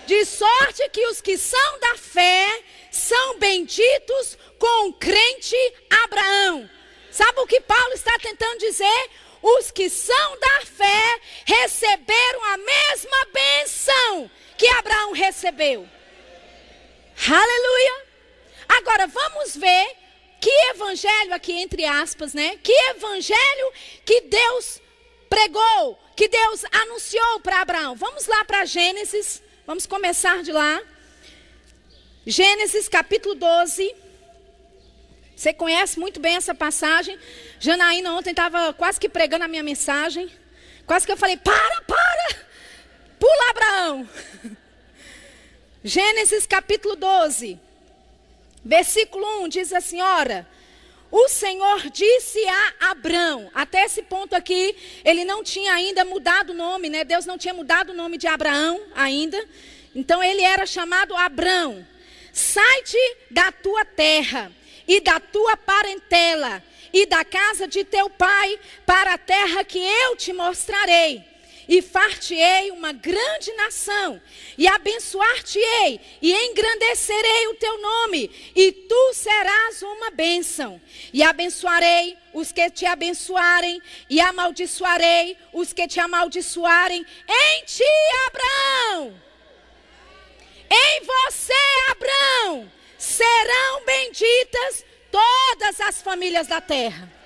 De 0.07 0.25
sorte 0.25 0.89
que 0.91 1.05
os 1.09 1.21
que 1.21 1.37
são 1.37 1.81
da 1.81 1.97
fé 1.97 2.63
são 2.93 3.37
benditos 3.41 4.39
com 4.57 4.91
o 4.91 4.93
crente 4.93 5.57
Abraão. 6.05 6.71
Sabe 7.11 7.41
o 7.41 7.47
que 7.49 7.61
Paulo 7.61 7.93
está 7.93 8.17
tentando 8.21 8.59
dizer? 8.59 9.11
Os 9.43 9.73
que 9.73 9.91
são 9.91 10.39
da 10.39 10.61
fé 10.65 11.21
receberam 11.45 12.45
a 12.45 12.57
mesma 12.57 13.27
benção 13.33 14.31
que 14.57 14.69
Abraão 14.69 15.11
recebeu. 15.11 15.89
Aleluia! 17.31 18.07
Agora 18.69 19.07
vamos 19.07 19.57
ver 19.57 19.97
que 20.41 20.51
evangelho 20.71 21.33
aqui 21.33 21.53
entre 21.53 21.85
aspas, 21.85 22.35
né? 22.35 22.59
Que 22.63 22.73
evangelho 22.91 23.73
que 24.05 24.23
Deus 24.23 24.81
pregou, 25.31 25.99
que 26.17 26.27
Deus 26.27 26.65
anunciou 26.73 27.41
para 27.41 27.61
Abraão. 27.61 27.95
Vamos 27.95 28.27
lá 28.27 28.45
para 28.45 28.65
Gênesis, 28.65 29.41
vamos 29.65 29.87
começar 29.87 30.43
de 30.43 30.51
lá. 30.51 30.83
Gênesis 32.27 32.89
capítulo 32.89 33.37
12. 33.37 33.95
Você 35.37 35.53
conhece 35.53 36.01
muito 36.01 36.19
bem 36.19 36.37
essa 36.37 36.55
passagem. 36.55 37.17
Janaína 37.61 38.15
ontem 38.15 38.31
estava 38.31 38.73
quase 38.73 38.99
que 38.99 39.09
pregando 39.09 39.45
a 39.45 39.49
minha 39.49 39.63
mensagem. 39.63 40.29
Quase 40.87 41.07
que 41.07 41.13
eu 41.13 41.17
falei: 41.17 41.37
para, 41.37 41.83
para! 41.83 42.47
Pula, 43.19 43.51
Abraão! 43.51 44.09
Gênesis 45.85 46.47
capítulo 46.47 46.95
12, 46.95 47.59
versículo 48.65 49.27
1 49.43 49.49
diz 49.49 49.73
assim: 49.73 50.01
Ora, 50.01 50.47
o 51.11 51.29
Senhor 51.29 51.91
disse 51.91 52.39
a 52.47 52.91
Abrão, 52.93 53.51
até 53.53 53.85
esse 53.85 54.01
ponto 54.01 54.37
aqui, 54.37 54.77
ele 55.05 55.25
não 55.25 55.43
tinha 55.43 55.73
ainda 55.73 56.05
mudado 56.05 56.51
o 56.51 56.55
nome, 56.55 56.89
né? 56.89 57.03
Deus 57.03 57.27
não 57.27 57.37
tinha 57.37 57.53
mudado 57.53 57.91
o 57.91 57.97
nome 57.97 58.17
de 58.17 58.29
Abraão 58.29 58.81
ainda. 58.95 59.45
Então 59.93 60.23
ele 60.23 60.43
era 60.43 60.65
chamado 60.67 61.17
Abrão. 61.17 61.85
Sai-te 62.33 63.17
da 63.29 63.51
tua 63.51 63.85
terra 63.85 64.53
e 64.87 65.01
da 65.01 65.19
tua 65.19 65.57
parentela 65.57 66.63
e 66.93 67.07
da 67.07 67.25
casa 67.25 67.67
de 67.67 67.83
teu 67.83 68.09
pai 68.09 68.57
para 68.87 69.15
a 69.15 69.19
terra 69.19 69.65
que 69.65 69.81
eu 69.81 70.15
te 70.15 70.33
mostrarei. 70.33 71.32
E 71.73 71.81
far-te-ei 71.81 72.71
uma 72.71 72.93
grande 72.93 73.51
nação, 73.55 74.21
e 74.59 74.69
abençoar-te-ei, 74.69 76.01
e 76.21 76.33
engrandecerei 76.33 77.47
o 77.49 77.55
teu 77.55 77.81
nome, 77.81 78.31
e 78.55 78.73
tu 78.73 79.15
serás 79.15 79.81
uma 79.83 80.11
bênção. 80.11 80.81
E 81.15 81.23
abençoarei 81.23 82.19
os 82.35 82.53
que 82.53 82.69
te 82.71 82.85
abençoarem, 82.85 83.81
e 84.11 84.21
amaldiçoarei 84.21 85.37
os 85.53 85.73
que 85.73 85.89
te 85.89 85.99
amaldiçoarem. 85.99 87.07
Em 87.29 87.65
ti, 87.65 87.93
Abraão 88.27 89.23
em 90.75 91.05
você, 91.05 91.53
Abraão, 91.91 92.73
serão 92.97 93.85
benditas 93.85 94.85
todas 95.11 95.79
as 95.81 96.01
famílias 96.01 96.47
da 96.47 96.63
terra. 96.63 97.22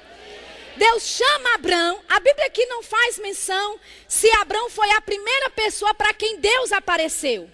Deus 0.77 1.03
chama 1.03 1.55
Abraão, 1.55 2.03
a 2.09 2.21
Bíblia 2.21 2.47
aqui 2.47 2.65
não 2.67 2.83
faz 2.83 3.19
menção 3.19 3.81
se 4.07 4.31
Abraão 4.37 4.69
foi 4.69 4.91
a 4.93 5.01
primeira 5.01 5.51
pessoa 5.51 5.95
para 5.95 6.13
quem 6.13 6.39
Deus 6.39 6.71
apareceu. 6.73 7.51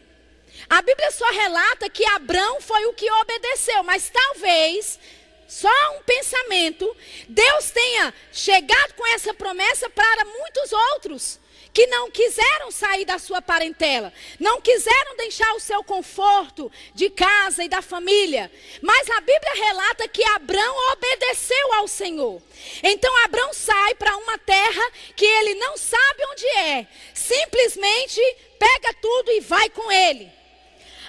A 0.68 0.82
Bíblia 0.82 1.10
só 1.10 1.28
relata 1.30 1.88
que 1.88 2.04
Abraão 2.04 2.60
foi 2.60 2.84
o 2.86 2.92
que 2.92 3.10
obedeceu, 3.10 3.82
mas 3.84 4.10
talvez, 4.10 4.98
só 5.46 5.68
um 5.96 6.02
pensamento, 6.02 6.96
Deus 7.28 7.70
tenha 7.70 8.12
chegado 8.32 8.94
com 8.94 9.06
essa 9.08 9.32
promessa 9.32 9.88
para 9.88 10.24
muitos 10.24 10.72
outros 10.72 11.41
que 11.72 11.86
não 11.86 12.10
quiseram 12.10 12.70
sair 12.70 13.04
da 13.04 13.18
sua 13.18 13.40
parentela, 13.40 14.12
não 14.38 14.60
quiseram 14.60 15.16
deixar 15.16 15.52
o 15.54 15.60
seu 15.60 15.82
conforto 15.82 16.70
de 16.94 17.08
casa 17.08 17.64
e 17.64 17.68
da 17.68 17.80
família. 17.80 18.52
Mas 18.82 19.08
a 19.10 19.20
Bíblia 19.20 19.54
relata 19.54 20.08
que 20.08 20.22
Abraão 20.24 20.92
obedeceu 20.92 21.72
ao 21.74 21.88
Senhor. 21.88 22.42
Então 22.82 23.24
Abraão 23.24 23.54
sai 23.54 23.94
para 23.94 24.16
uma 24.16 24.38
terra 24.38 24.90
que 25.16 25.24
ele 25.24 25.54
não 25.54 25.76
sabe 25.76 26.26
onde 26.30 26.46
é, 26.46 26.86
simplesmente 27.14 28.20
pega 28.58 28.94
tudo 29.00 29.30
e 29.32 29.40
vai 29.40 29.70
com 29.70 29.90
ele. 29.90 30.30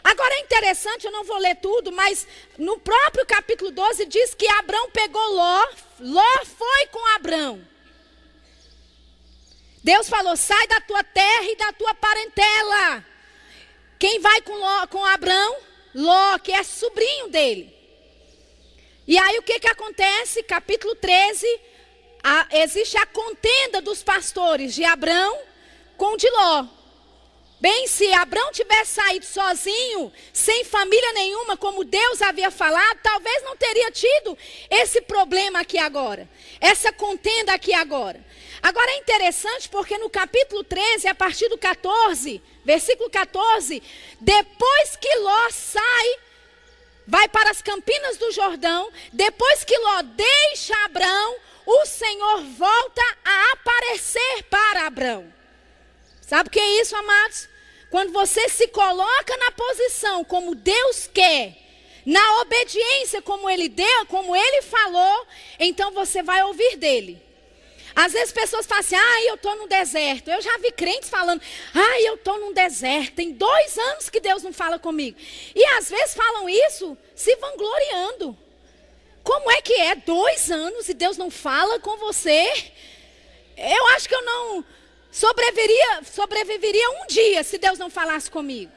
Agora 0.04 0.34
é 0.36 0.42
interessante, 0.42 1.06
eu 1.06 1.12
não 1.12 1.24
vou 1.24 1.38
ler 1.38 1.56
tudo, 1.56 1.92
mas 1.92 2.28
no 2.58 2.78
próprio 2.78 3.26
capítulo 3.26 3.72
12 3.72 4.06
diz 4.06 4.34
que 4.34 4.48
Abraão 4.48 4.90
pegou 4.92 5.26
Ló, 5.34 5.68
Ló 6.00 6.46
foi 6.46 6.88
com 6.88 7.16
Abraão. 7.16 7.73
Deus 9.84 10.08
falou: 10.08 10.36
sai 10.38 10.68
da 10.68 10.80
tua 10.82 11.04
terra 11.04 11.52
e 11.52 11.56
da 11.56 11.74
tua 11.74 11.94
parentela. 11.94 13.06
Quem 14.00 14.20
vai 14.20 14.42
com, 14.42 14.54
Ló, 14.54 14.88
com 14.88 15.06
Abraão? 15.06 15.58
Ló, 15.94 16.40
que 16.40 16.52
é 16.52 16.64
sobrinho 16.64 17.30
dele. 17.30 17.74
E 19.06 19.18
aí 19.18 19.38
o 19.38 19.44
que, 19.44 19.60
que 19.60 19.68
acontece? 19.68 20.44
Capítulo 20.44 20.96
13, 20.96 21.46
a, 22.24 22.48
existe 22.52 22.98
a 22.98 23.06
contenda 23.06 23.82
dos 23.82 24.02
pastores 24.02 24.74
de 24.74 24.86
Abraão 24.86 25.38
com 25.98 26.16
de 26.16 26.30
Ló. 26.30 26.66
Bem, 27.60 27.88
se 27.88 28.12
Abraão 28.12 28.52
tivesse 28.52 28.96
saído 28.96 29.26
sozinho, 29.26 30.12
sem 30.34 30.66
família 30.66 31.14
nenhuma, 31.14 31.56
como 31.56 31.86
Deus 31.86 32.22
havia 32.22 32.52
falado, 32.52 33.00
talvez 33.02 33.42
não 33.44 33.56
teria 33.56 33.90
tido 33.90 34.38
esse 34.70 35.00
problema 35.02 35.62
aqui 35.62 35.78
agora, 35.78 36.30
essa 36.60 36.92
contenda 36.92 37.54
aqui 37.54 37.74
agora. 37.74 38.22
Agora 38.64 38.90
é 38.92 38.98
interessante 39.00 39.68
porque 39.68 39.98
no 39.98 40.10
capítulo 40.10 40.64
13, 40.64 41.10
a 41.10 41.14
partir 41.14 41.50
do 41.50 41.58
14, 41.58 42.42
versículo 42.64 43.10
14, 43.10 43.84
depois 44.22 44.96
que 44.96 45.18
Ló 45.18 45.50
sai, 45.52 46.16
vai 47.06 47.28
para 47.28 47.52
as 47.52 47.62
campinas 47.62 48.16
do 48.16 48.32
Jordão, 48.32 48.90
depois 49.12 49.66
que 49.66 49.78
Ló 49.78 50.02
deixa 50.04 50.74
Abraão, 50.86 51.36
o 51.66 51.86
Senhor 51.86 52.42
volta 52.58 53.02
a 53.26 53.52
aparecer 53.52 54.44
para 54.50 54.88
Abraão. 54.88 55.34
Sabe 56.22 56.48
o 56.48 56.52
que 56.52 56.60
é 56.60 56.82
isso, 56.82 56.96
amados? 56.96 57.50
Quando 57.90 58.14
você 58.14 58.48
se 58.48 58.70
coloca 58.70 59.36
na 59.36 59.52
posição 59.52 60.24
como 60.24 60.56
Deus 60.56 61.06
quer, 61.14 61.58
na 62.06 62.40
obediência 62.40 63.22
como 63.22 63.50
ele 63.50 63.68
deu, 63.68 64.06
como 64.06 64.34
ele 64.34 64.62
falou, 64.62 65.28
então 65.60 65.92
você 65.92 66.24
vai 66.24 66.42
ouvir 66.44 66.78
dele. 66.78 67.33
Às 67.96 68.14
vezes 68.14 68.32
pessoas 68.32 68.66
falam 68.66 68.80
assim, 68.82 68.96
ah, 68.96 69.22
eu 69.26 69.36
estou 69.36 69.56
no 69.56 69.68
deserto. 69.68 70.30
Eu 70.30 70.42
já 70.42 70.58
vi 70.58 70.72
crentes 70.72 71.10
falando, 71.10 71.42
ah, 71.74 72.02
eu 72.02 72.16
estou 72.16 72.40
num 72.40 72.54
deserto. 72.54 73.14
Tem 73.14 73.32
dois 73.32 73.78
anos 73.78 74.10
que 74.10 74.20
Deus 74.20 74.42
não 74.44 74.52
fala 74.52 74.80
comigo. 74.80 75.18
E 75.56 75.64
às 75.78 75.90
vezes 75.90 76.16
falam 76.16 76.50
isso 76.50 76.98
se 77.16 77.36
vangloriando. 77.36 78.38
Como 79.24 79.50
é 79.52 79.62
que 79.62 79.74
é 79.74 79.96
dois 79.96 80.52
anos 80.52 80.90
e 80.90 80.94
Deus 80.94 81.18
não 81.18 81.30
fala 81.30 81.80
com 81.80 81.98
você? 81.98 82.72
Eu 83.56 83.88
acho 83.90 84.10
que 84.10 84.16
eu 84.16 84.22
não 84.24 84.66
sobreviveria, 85.12 86.02
sobreviveria 86.04 86.90
um 86.90 87.08
dia 87.08 87.44
se 87.44 87.58
Deus 87.58 87.78
não 87.78 87.90
falasse 87.90 88.30
comigo. 88.30 88.72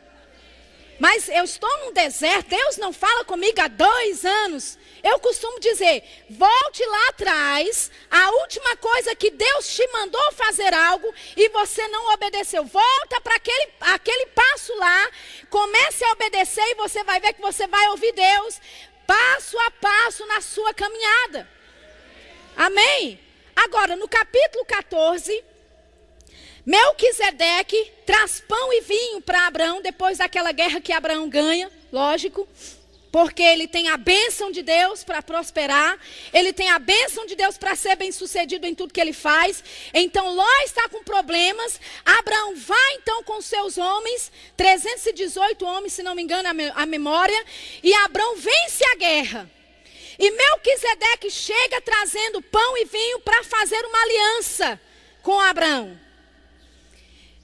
Mas 0.98 1.28
eu 1.28 1.44
estou 1.44 1.70
num 1.80 1.92
deserto, 1.92 2.48
Deus 2.48 2.78
não 2.78 2.92
fala 2.92 3.24
comigo 3.24 3.60
há 3.60 3.68
dois 3.68 4.24
anos. 4.24 4.78
Eu 5.02 5.18
costumo 5.18 5.60
dizer: 5.60 6.02
volte 6.30 6.84
lá 6.84 7.08
atrás, 7.08 7.90
a 8.10 8.30
última 8.30 8.76
coisa 8.76 9.14
que 9.14 9.30
Deus 9.30 9.68
te 9.68 9.86
mandou 9.92 10.32
fazer 10.32 10.72
algo 10.72 11.12
e 11.36 11.48
você 11.50 11.86
não 11.88 12.12
obedeceu. 12.14 12.64
Volta 12.64 13.20
para 13.20 13.36
aquele, 13.36 13.72
aquele 13.80 14.26
passo 14.26 14.74
lá, 14.76 15.10
comece 15.50 16.04
a 16.04 16.12
obedecer 16.12 16.64
e 16.70 16.74
você 16.76 17.04
vai 17.04 17.20
ver 17.20 17.34
que 17.34 17.42
você 17.42 17.66
vai 17.66 17.88
ouvir 17.88 18.12
Deus 18.12 18.60
passo 19.06 19.56
a 19.60 19.70
passo 19.70 20.26
na 20.26 20.40
sua 20.40 20.74
caminhada. 20.74 21.48
Amém? 22.56 23.20
Agora, 23.54 23.96
no 23.96 24.08
capítulo 24.08 24.64
14, 24.64 25.44
Melquisedeque 26.66 27.92
traz 28.04 28.40
pão 28.40 28.72
e 28.72 28.80
vinho 28.80 29.22
para 29.22 29.46
Abraão 29.46 29.80
depois 29.80 30.18
daquela 30.18 30.50
guerra 30.50 30.80
que 30.80 30.92
Abraão 30.92 31.28
ganha, 31.28 31.70
lógico 31.92 32.46
porque 33.16 33.42
ele 33.42 33.66
tem 33.66 33.88
a 33.88 33.96
bênção 33.96 34.50
de 34.50 34.60
Deus 34.60 35.02
para 35.02 35.22
prosperar, 35.22 35.98
ele 36.34 36.52
tem 36.52 36.68
a 36.68 36.78
bênção 36.78 37.24
de 37.24 37.34
Deus 37.34 37.56
para 37.56 37.74
ser 37.74 37.96
bem 37.96 38.12
sucedido 38.12 38.66
em 38.66 38.74
tudo 38.74 38.92
que 38.92 39.00
ele 39.00 39.14
faz. 39.14 39.64
Então 39.94 40.34
Ló 40.34 40.46
está 40.66 40.86
com 40.90 41.02
problemas. 41.02 41.80
Abraão 42.04 42.54
vai 42.56 42.92
então 42.96 43.22
com 43.22 43.40
seus 43.40 43.78
homens, 43.78 44.30
318 44.54 45.64
homens, 45.64 45.94
se 45.94 46.02
não 46.02 46.14
me 46.14 46.22
engano 46.22 46.46
a 46.74 46.84
memória, 46.84 47.42
e 47.82 47.94
Abraão 47.94 48.36
vence 48.36 48.84
a 48.84 48.96
guerra. 48.96 49.50
E 50.18 50.30
Melquisedeque 50.30 51.30
chega 51.30 51.80
trazendo 51.80 52.42
pão 52.42 52.76
e 52.76 52.84
vinho 52.84 53.20
para 53.20 53.42
fazer 53.44 53.82
uma 53.82 54.02
aliança 54.02 54.80
com 55.22 55.40
Abraão. 55.40 56.05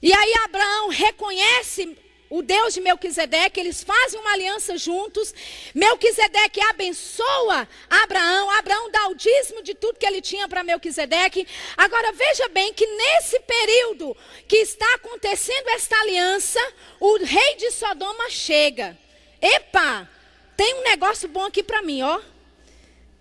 E 0.03 0.13
aí 0.13 0.35
Abraão 0.45 0.89
reconhece 0.89 1.97
o 2.29 2.41
Deus 2.41 2.73
de 2.73 2.81
Melquisedeque, 2.81 3.61
eles 3.61 3.85
fazem 3.85 4.19
uma 4.19 4.33
aliança 4.33 4.79
juntos. 4.79 5.35
Melquisedeque 5.75 6.63
abençoa 6.63 7.69
Abraão, 7.91 8.51
Abraão 8.53 8.91
dá 8.91 9.09
o 9.09 9.15
dízimo 9.15 9.63
de 9.63 9.75
tudo 9.75 9.99
que 9.99 10.07
ele 10.07 10.23
tinha 10.23 10.49
para 10.49 10.65
Melquisedeque. 10.65 11.47
Agora 11.77 12.11
veja 12.13 12.49
bem 12.49 12.73
que 12.73 12.87
nesse 12.87 13.39
período 13.41 14.17
que 14.49 14.57
está 14.57 14.95
acontecendo 14.95 15.69
esta 15.69 15.95
aliança, 16.01 16.59
o 16.99 17.19
rei 17.19 17.57
de 17.57 17.71
Sodoma 17.71 18.31
chega. 18.31 18.99
Epa, 19.41 20.09
tem 20.57 20.75
um 20.77 20.85
negócio 20.85 21.29
bom 21.29 21.45
aqui 21.45 21.63
para 21.63 21.83
mim, 21.83 22.03
ó. 22.03 22.19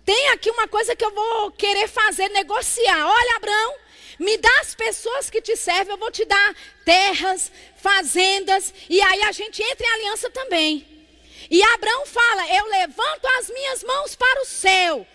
Tem 0.06 0.28
aqui 0.30 0.50
uma 0.50 0.66
coisa 0.66 0.96
que 0.96 1.04
eu 1.04 1.12
vou 1.12 1.50
querer 1.52 1.86
fazer, 1.86 2.28
negociar. 2.30 3.06
Olha, 3.06 3.36
Abraão, 3.36 3.74
me 4.18 4.36
dá 4.38 4.60
as 4.60 4.74
pessoas 4.74 5.30
que 5.30 5.40
te 5.40 5.56
servem, 5.56 5.94
eu 5.94 5.98
vou 5.98 6.10
te 6.10 6.24
dar 6.24 6.54
terras, 6.84 7.50
fazendas, 7.76 8.72
e 8.88 9.00
aí 9.00 9.22
a 9.22 9.32
gente 9.32 9.62
entra 9.62 9.86
em 9.86 9.90
aliança 9.90 10.30
também. 10.30 10.86
E 11.50 11.62
Abraão 11.62 12.06
fala: 12.06 12.54
Eu 12.54 12.66
levanto 12.66 13.26
as 13.38 13.50
minhas 13.50 13.82
mãos 13.82 14.14
para 14.14 14.42
o 14.42 14.46
céu 14.46 15.06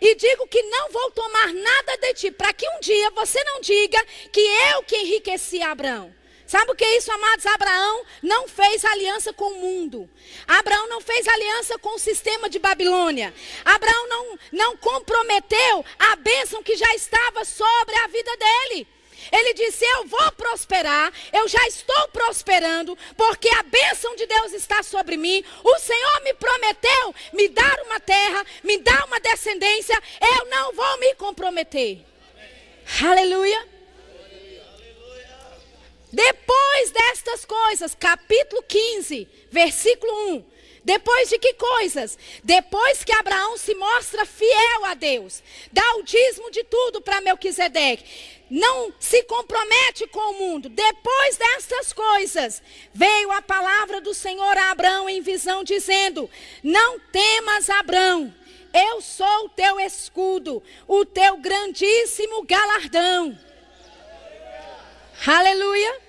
e 0.00 0.14
digo 0.14 0.46
que 0.46 0.62
não 0.62 0.90
vou 0.90 1.10
tomar 1.10 1.52
nada 1.52 1.96
de 1.98 2.14
ti, 2.14 2.30
para 2.30 2.52
que 2.52 2.68
um 2.68 2.80
dia 2.80 3.10
você 3.10 3.42
não 3.44 3.60
diga 3.60 4.04
que 4.32 4.40
eu 4.40 4.82
que 4.82 4.96
enriqueci 4.96 5.60
Abraão. 5.62 6.14
Sabe 6.48 6.72
o 6.72 6.74
que 6.74 6.82
é 6.82 6.96
isso, 6.96 7.12
amados? 7.12 7.44
Abraão 7.44 8.06
não 8.22 8.48
fez 8.48 8.82
aliança 8.82 9.34
com 9.34 9.52
o 9.52 9.60
mundo. 9.60 10.08
Abraão 10.46 10.88
não 10.88 10.98
fez 10.98 11.28
aliança 11.28 11.78
com 11.78 11.94
o 11.94 11.98
sistema 11.98 12.48
de 12.48 12.58
Babilônia. 12.58 13.34
Abraão 13.66 14.08
não, 14.08 14.38
não 14.50 14.76
comprometeu 14.78 15.84
a 15.98 16.16
bênção 16.16 16.62
que 16.62 16.74
já 16.74 16.94
estava 16.94 17.44
sobre 17.44 17.94
a 17.96 18.06
vida 18.06 18.34
dele. 18.38 18.88
Ele 19.30 19.52
disse: 19.52 19.84
Eu 19.84 20.06
vou 20.06 20.32
prosperar, 20.32 21.12
eu 21.34 21.46
já 21.48 21.66
estou 21.66 22.08
prosperando, 22.08 22.96
porque 23.14 23.50
a 23.50 23.62
bênção 23.64 24.16
de 24.16 24.24
Deus 24.24 24.54
está 24.54 24.82
sobre 24.82 25.18
mim. 25.18 25.44
O 25.62 25.78
Senhor 25.78 26.22
me 26.24 26.32
prometeu 26.32 27.14
me 27.34 27.48
dar 27.48 27.78
uma 27.82 28.00
terra, 28.00 28.42
me 28.64 28.78
dar 28.78 29.04
uma 29.04 29.20
descendência. 29.20 30.02
Eu 30.38 30.46
não 30.46 30.72
vou 30.72 30.98
me 30.98 31.14
comprometer. 31.16 32.06
Amém. 32.32 33.10
Aleluia. 33.10 33.77
Depois 36.12 36.90
destas 36.90 37.44
coisas, 37.44 37.94
capítulo 37.94 38.62
15, 38.62 39.28
versículo 39.50 40.36
1. 40.36 40.44
Depois 40.84 41.28
de 41.28 41.38
que 41.38 41.52
coisas? 41.52 42.18
Depois 42.42 43.04
que 43.04 43.12
Abraão 43.12 43.58
se 43.58 43.74
mostra 43.74 44.24
fiel 44.24 44.86
a 44.86 44.94
Deus, 44.94 45.42
dá 45.70 45.96
o 45.96 46.02
dízimo 46.02 46.50
de 46.50 46.64
tudo 46.64 47.02
para 47.02 47.20
Melquisedeque, 47.20 48.04
não 48.50 48.90
se 48.98 49.22
compromete 49.24 50.06
com 50.06 50.30
o 50.30 50.38
mundo. 50.38 50.70
Depois 50.70 51.36
destas 51.36 51.92
coisas, 51.92 52.62
veio 52.94 53.30
a 53.32 53.42
palavra 53.42 54.00
do 54.00 54.14
Senhor 54.14 54.56
a 54.56 54.70
Abraão 54.70 55.10
em 55.10 55.20
visão, 55.20 55.62
dizendo: 55.62 56.30
Não 56.62 56.98
temas, 56.98 57.68
Abraão, 57.68 58.34
eu 58.72 59.02
sou 59.02 59.44
o 59.44 59.50
teu 59.50 59.78
escudo, 59.78 60.62
o 60.86 61.04
teu 61.04 61.36
grandíssimo 61.36 62.44
galardão. 62.44 63.38
Aleluia. 65.26 66.00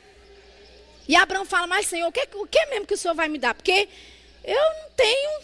E 1.08 1.16
Abraão 1.16 1.44
fala, 1.44 1.66
mas 1.66 1.88
Senhor, 1.88 2.08
o 2.08 2.12
que, 2.12 2.28
o 2.36 2.46
que 2.46 2.66
mesmo 2.68 2.86
que 2.86 2.94
o 2.94 2.98
Senhor 2.98 3.16
vai 3.16 3.28
me 3.28 3.40
dar? 3.40 3.56
Porque 3.56 3.90
eu 4.44 4.56
não 4.56 4.92
tenho, 4.96 5.42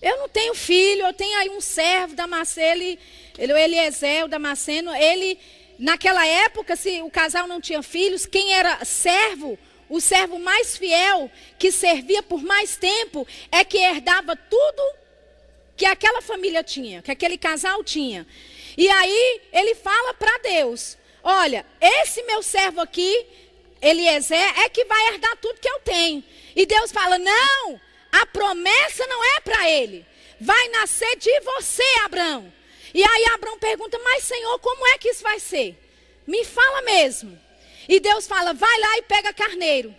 eu 0.00 0.18
não 0.18 0.28
tenho 0.28 0.54
filho, 0.54 1.04
eu 1.04 1.12
tenho 1.12 1.36
aí 1.38 1.50
um 1.50 1.60
servo 1.60 2.14
da 2.14 2.28
ele, 2.56 2.98
ele, 3.36 3.52
Eliezer, 3.52 4.24
o 4.24 4.28
Damasceno, 4.28 4.94
ele, 4.94 5.38
naquela 5.78 6.24
época, 6.24 6.76
se 6.76 7.02
o 7.02 7.10
casal 7.10 7.48
não 7.48 7.60
tinha 7.60 7.82
filhos, 7.82 8.24
quem 8.24 8.52
era 8.54 8.84
servo, 8.84 9.58
o 9.88 10.00
servo 10.00 10.38
mais 10.38 10.76
fiel, 10.76 11.28
que 11.58 11.72
servia 11.72 12.22
por 12.22 12.40
mais 12.42 12.76
tempo, 12.76 13.26
é 13.50 13.64
que 13.64 13.78
herdava 13.78 14.36
tudo 14.36 14.82
que 15.76 15.84
aquela 15.84 16.22
família 16.22 16.62
tinha, 16.62 17.02
que 17.02 17.10
aquele 17.10 17.36
casal 17.36 17.82
tinha. 17.82 18.24
E 18.76 18.88
aí 18.88 19.40
ele 19.52 19.74
fala 19.74 20.14
para 20.14 20.38
Deus: 20.38 20.96
Olha, 21.22 21.66
esse 21.80 22.22
meu 22.22 22.42
servo 22.42 22.80
aqui, 22.80 23.26
Eliezer, 23.80 24.60
é 24.60 24.68
que 24.68 24.84
vai 24.84 25.08
herdar 25.08 25.36
tudo 25.36 25.60
que 25.60 25.68
eu 25.68 25.80
tenho. 25.80 26.24
E 26.54 26.66
Deus 26.66 26.92
fala: 26.92 27.18
Não, 27.18 27.80
a 28.12 28.26
promessa 28.26 29.06
não 29.06 29.24
é 29.36 29.40
para 29.40 29.70
ele. 29.70 30.06
Vai 30.40 30.68
nascer 30.68 31.16
de 31.16 31.40
você, 31.40 31.84
Abraão. 32.04 32.52
E 32.94 33.02
aí 33.02 33.24
Abraão 33.34 33.58
pergunta: 33.58 33.98
Mas 34.02 34.24
Senhor, 34.24 34.58
como 34.58 34.86
é 34.88 34.98
que 34.98 35.10
isso 35.10 35.22
vai 35.22 35.38
ser? 35.38 35.76
Me 36.26 36.44
fala 36.44 36.82
mesmo. 36.82 37.38
E 37.88 38.00
Deus 38.00 38.26
fala: 38.26 38.52
Vai 38.52 38.80
lá 38.80 38.98
e 38.98 39.02
pega 39.02 39.32
carneiro. 39.32 39.94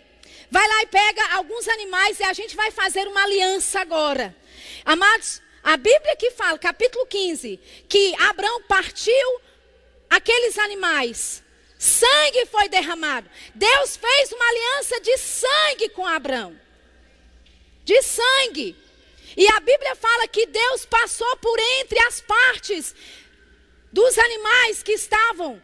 Vai 0.50 0.68
lá 0.68 0.82
e 0.82 0.86
pega 0.86 1.34
alguns 1.34 1.66
animais 1.68 2.20
e 2.20 2.24
a 2.24 2.32
gente 2.34 2.54
vai 2.54 2.70
fazer 2.70 3.08
uma 3.08 3.22
aliança 3.22 3.80
agora. 3.80 4.36
Amados, 4.84 5.40
a 5.62 5.76
Bíblia 5.78 6.14
que 6.16 6.32
fala, 6.32 6.58
capítulo 6.58 7.06
15, 7.06 7.58
que 7.88 8.14
Abraão 8.16 8.62
partiu 8.64 9.40
aqueles 10.12 10.58
animais, 10.58 11.42
sangue 11.78 12.46
foi 12.46 12.68
derramado. 12.68 13.28
Deus 13.54 13.96
fez 13.96 14.32
uma 14.32 14.44
aliança 14.44 15.00
de 15.00 15.16
sangue 15.16 15.88
com 15.90 16.06
Abraão. 16.06 16.58
De 17.82 18.00
sangue. 18.02 18.76
E 19.36 19.48
a 19.48 19.58
Bíblia 19.60 19.96
fala 19.96 20.28
que 20.28 20.46
Deus 20.46 20.84
passou 20.84 21.36
por 21.38 21.58
entre 21.80 21.98
as 22.00 22.20
partes 22.20 22.94
dos 23.90 24.18
animais 24.18 24.82
que 24.82 24.92
estavam 24.92 25.60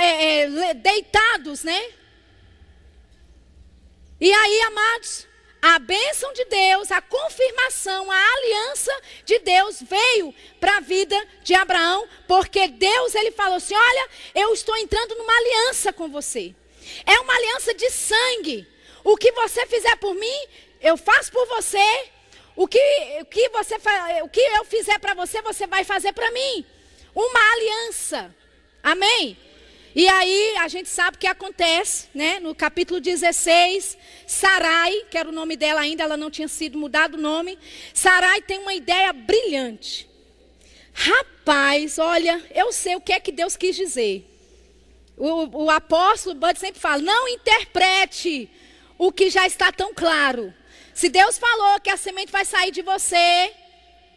é, 0.00 0.42
é, 0.42 0.74
deitados, 0.74 1.62
né? 1.62 1.92
E 4.18 4.32
aí, 4.32 4.60
amados, 4.62 5.28
a 5.60 5.78
bênção 5.78 6.32
de 6.32 6.44
Deus, 6.44 6.90
a 6.90 7.00
confirmação, 7.00 8.10
a 8.10 8.34
aliança 8.36 9.02
de 9.24 9.38
Deus 9.40 9.82
veio 9.82 10.34
para 10.60 10.76
a 10.76 10.80
vida 10.80 11.16
de 11.42 11.54
Abraão, 11.54 12.08
porque 12.28 12.68
Deus 12.68 13.14
ele 13.14 13.30
falou 13.32 13.56
assim: 13.56 13.74
"Olha, 13.74 14.08
eu 14.34 14.52
estou 14.52 14.76
entrando 14.76 15.14
numa 15.16 15.36
aliança 15.36 15.92
com 15.92 16.08
você. 16.08 16.54
É 17.04 17.18
uma 17.20 17.34
aliança 17.34 17.74
de 17.74 17.90
sangue. 17.90 18.66
O 19.02 19.16
que 19.16 19.32
você 19.32 19.66
fizer 19.66 19.96
por 19.96 20.14
mim, 20.14 20.46
eu 20.80 20.96
faço 20.96 21.30
por 21.32 21.46
você. 21.46 22.08
O 22.54 22.66
que, 22.66 22.78
o 23.20 23.24
que 23.26 23.48
você 23.50 23.76
o 24.22 24.28
que 24.28 24.40
eu 24.40 24.64
fizer 24.64 24.98
para 24.98 25.14
você, 25.14 25.42
você 25.42 25.66
vai 25.66 25.84
fazer 25.84 26.12
para 26.12 26.30
mim. 26.30 26.64
Uma 27.14 27.52
aliança. 27.52 28.34
Amém? 28.82 29.36
E 29.96 30.06
aí 30.10 30.56
a 30.58 30.68
gente 30.68 30.90
sabe 30.90 31.16
o 31.16 31.18
que 31.18 31.26
acontece, 31.26 32.08
né? 32.14 32.38
No 32.38 32.54
capítulo 32.54 33.00
16, 33.00 33.96
Sarai, 34.26 34.92
que 35.10 35.16
era 35.16 35.26
o 35.26 35.32
nome 35.32 35.56
dela 35.56 35.80
ainda, 35.80 36.02
ela 36.02 36.18
não 36.18 36.30
tinha 36.30 36.48
sido 36.48 36.78
mudado 36.78 37.14
o 37.14 37.20
nome. 37.20 37.58
Sarai 37.94 38.42
tem 38.42 38.58
uma 38.58 38.74
ideia 38.74 39.10
brilhante. 39.14 40.06
Rapaz, 40.92 41.98
olha, 41.98 42.44
eu 42.54 42.74
sei 42.74 42.94
o 42.94 43.00
que 43.00 43.10
é 43.10 43.18
que 43.18 43.32
Deus 43.32 43.56
quis 43.56 43.74
dizer. 43.74 44.30
O, 45.16 45.64
o 45.64 45.70
apóstolo 45.70 46.34
Bud 46.34 46.58
sempre 46.58 46.78
fala: 46.78 47.00
não 47.00 47.26
interprete 47.26 48.50
o 48.98 49.10
que 49.10 49.30
já 49.30 49.46
está 49.46 49.72
tão 49.72 49.94
claro. 49.94 50.52
Se 50.92 51.08
Deus 51.08 51.38
falou 51.38 51.80
que 51.80 51.88
a 51.88 51.96
semente 51.96 52.30
vai 52.30 52.44
sair 52.44 52.70
de 52.70 52.82
você, 52.82 53.50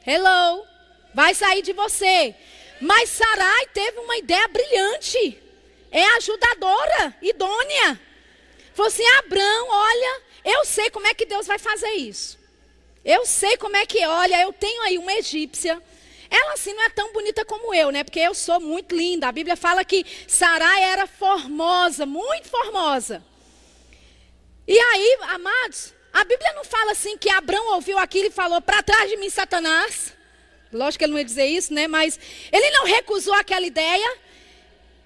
hello, 0.06 0.62
vai 1.16 1.34
sair 1.34 1.62
de 1.62 1.72
você. 1.72 2.36
Mas 2.82 3.12
Sarai 3.12 3.68
teve 3.68 3.98
uma 4.00 4.18
ideia 4.18 4.48
brilhante 4.50 5.48
é 5.92 6.04
ajudadora, 6.18 7.16
idônea. 7.22 8.00
Falou 8.74 8.88
assim: 8.88 9.06
Abraão, 9.18 9.68
olha, 9.70 10.22
eu 10.46 10.66
sei 10.66 10.90
como 10.90 11.08
é 11.08 11.14
que 11.14 11.26
Deus 11.26 11.48
vai 11.48 11.60
fazer 11.60 11.92
isso. 11.92 12.38
Eu 13.04 13.26
sei 13.26 13.58
como 13.58 13.78
é 13.78 13.86
que, 13.86 14.06
olha, 14.06 14.42
eu 14.42 14.54
tenho 14.54 14.82
aí 14.84 14.98
uma 14.98 15.14
egípcia. 15.14 15.82
Ela 16.30 16.54
assim 16.54 16.74
não 16.74 16.84
é 16.84 16.90
tão 16.90 17.12
bonita 17.12 17.44
como 17.44 17.74
eu, 17.74 17.92
né? 17.92 18.04
Porque 18.04 18.20
eu 18.20 18.36
sou 18.36 18.60
muito 18.60 18.96
linda. 18.96 19.28
A 19.28 19.32
Bíblia 19.32 19.56
fala 19.56 19.84
que 19.84 20.06
Sarai 20.28 20.84
era 20.84 21.08
formosa, 21.08 22.06
muito 22.06 22.48
formosa. 22.48 23.24
E 24.68 24.78
aí, 24.78 25.18
amados, 25.22 25.94
a 26.14 26.24
Bíblia 26.24 26.54
não 26.54 26.64
fala 26.64 26.92
assim 26.92 27.18
que 27.18 27.30
Abraão 27.30 27.74
ouviu 27.74 27.98
aquilo 27.98 28.28
e 28.28 28.32
falou: 28.32 28.62
para 28.62 28.84
trás 28.84 29.10
de 29.10 29.18
mim, 29.18 29.30
Satanás. 29.30 30.14
Lógico 30.72 31.00
que 31.00 31.06
ele 31.06 31.14
não 31.14 31.20
ia 31.20 31.26
dizer 31.26 31.46
isso, 31.48 31.74
né? 31.74 31.88
Mas 31.88 32.20
ele 32.52 32.70
não 32.72 32.86
recusou 32.86 33.34
aquela 33.34 33.66
ideia. 33.66 34.18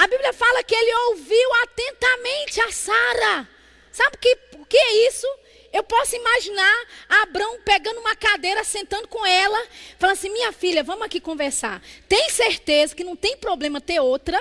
A 0.04 0.08
Bíblia 0.08 0.34
fala 0.34 0.62
que 0.64 0.76
ele 0.76 0.94
ouviu 1.10 1.54
atentamente 1.64 2.60
a 2.60 2.72
Sara. 2.74 3.48
Sabe 3.90 4.18
o 4.18 4.20
que, 4.20 4.36
que 4.68 4.78
é 4.78 5.08
isso? 5.08 5.28
eu 5.74 5.82
posso 5.82 6.16
imaginar 6.16 6.86
Abraão 7.22 7.60
pegando 7.62 8.00
uma 8.00 8.16
cadeira, 8.16 8.64
sentando 8.64 9.08
com 9.08 9.26
ela, 9.26 9.60
falando 9.98 10.18
assim: 10.18 10.30
minha 10.30 10.52
filha, 10.52 10.84
vamos 10.84 11.04
aqui 11.04 11.20
conversar. 11.20 11.82
Tem 12.08 12.30
certeza 12.30 12.94
que 12.96 13.04
não 13.04 13.16
tem 13.16 13.38
problema 13.38 13.80
ter 13.80 14.00
outra? 14.00 14.40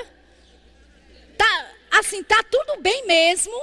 Tá, 1.39 1.71
assim, 1.93 2.23
tá 2.25 2.43
tudo 2.43 2.83
bem 2.83 3.07
mesmo? 3.07 3.59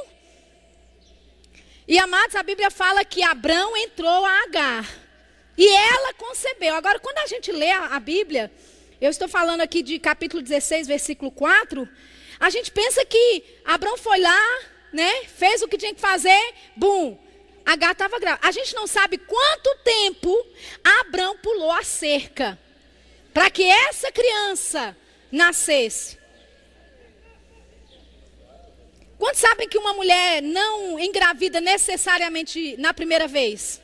E 1.87 1.99
amados, 1.99 2.35
a 2.35 2.43
Bíblia 2.43 2.71
fala 2.71 3.03
que 3.05 3.21
Abraão 3.21 3.75
entrou 3.77 4.25
a 4.25 4.43
Agar. 4.43 4.89
E 5.57 5.67
ela 5.67 6.13
concebeu. 6.13 6.73
Agora, 6.73 6.99
quando 6.99 7.17
a 7.17 7.27
gente 7.27 7.51
lê 7.51 7.69
a, 7.69 7.95
a 7.95 7.99
Bíblia, 7.99 8.49
eu 9.01 9.09
estou 9.09 9.27
falando 9.27 9.61
aqui 9.61 9.81
de 9.81 9.97
capítulo 9.97 10.41
16, 10.41 10.87
versículo 10.87 11.31
4. 11.31 11.87
A 12.39 12.49
gente 12.49 12.71
pensa 12.71 13.05
que 13.05 13.43
Abraão 13.63 13.97
foi 13.97 14.19
lá, 14.19 14.59
né? 14.91 15.23
Fez 15.25 15.61
o 15.61 15.67
que 15.67 15.77
tinha 15.77 15.93
que 15.93 16.01
fazer, 16.01 16.53
bum. 16.75 17.17
Agar 17.65 17.91
estava 17.91 18.19
grávida. 18.19 18.47
A 18.47 18.51
gente 18.51 18.75
não 18.75 18.87
sabe 18.87 19.17
quanto 19.17 19.77
tempo 19.83 20.47
Abraão 21.01 21.37
pulou 21.37 21.71
a 21.71 21.83
cerca 21.83 22.59
para 23.33 23.49
que 23.49 23.63
essa 23.63 24.11
criança 24.11 24.97
nascesse. 25.31 26.17
Quantos 29.17 29.41
sabem 29.41 29.67
que 29.67 29.77
uma 29.77 29.93
mulher 29.93 30.41
não 30.41 30.99
engravida 30.99 31.61
necessariamente 31.61 32.75
na 32.77 32.93
primeira 32.93 33.27
vez? 33.27 33.81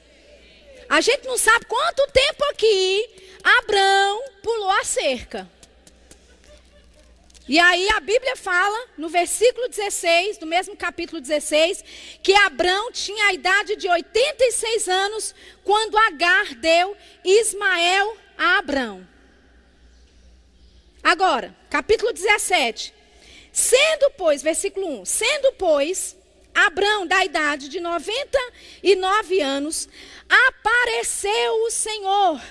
A 0.90 1.02
gente 1.02 1.26
não 1.26 1.38
sabe 1.38 1.66
quanto 1.66 2.08
tempo 2.12 2.44
aqui 2.46 3.25
Abraão 3.46 4.24
pulou 4.42 4.72
a 4.72 4.84
cerca. 4.84 5.48
E 7.48 7.60
aí 7.60 7.88
a 7.92 8.00
Bíblia 8.00 8.36
fala, 8.36 8.88
no 8.98 9.08
versículo 9.08 9.70
16, 9.70 10.40
do 10.40 10.48
mesmo 10.48 10.76
capítulo 10.76 11.22
16, 11.22 11.84
que 12.24 12.34
Abraão 12.34 12.92
tinha 12.92 13.28
a 13.28 13.34
idade 13.34 13.76
de 13.76 13.88
86 13.88 14.88
anos 14.90 15.36
quando 15.64 15.96
Agar 15.96 16.56
deu 16.56 16.98
Ismael 17.24 18.18
a 18.36 18.58
Abraão. 18.58 19.08
Agora, 21.04 21.56
capítulo 21.70 22.12
17. 22.12 22.92
Sendo, 23.54 24.10
pois, 24.18 24.42
versículo 24.42 25.02
1: 25.02 25.06
Sendo, 25.06 25.54
pois, 25.54 26.18
Abrão, 26.52 27.06
da 27.06 27.24
idade 27.24 27.70
de 27.70 27.80
99 27.80 29.40
anos, 29.42 29.88
apareceu 30.28 31.64
o 31.66 31.70
Senhor 31.70 32.42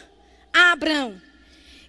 a 0.54 0.72
Abrão 0.72 1.20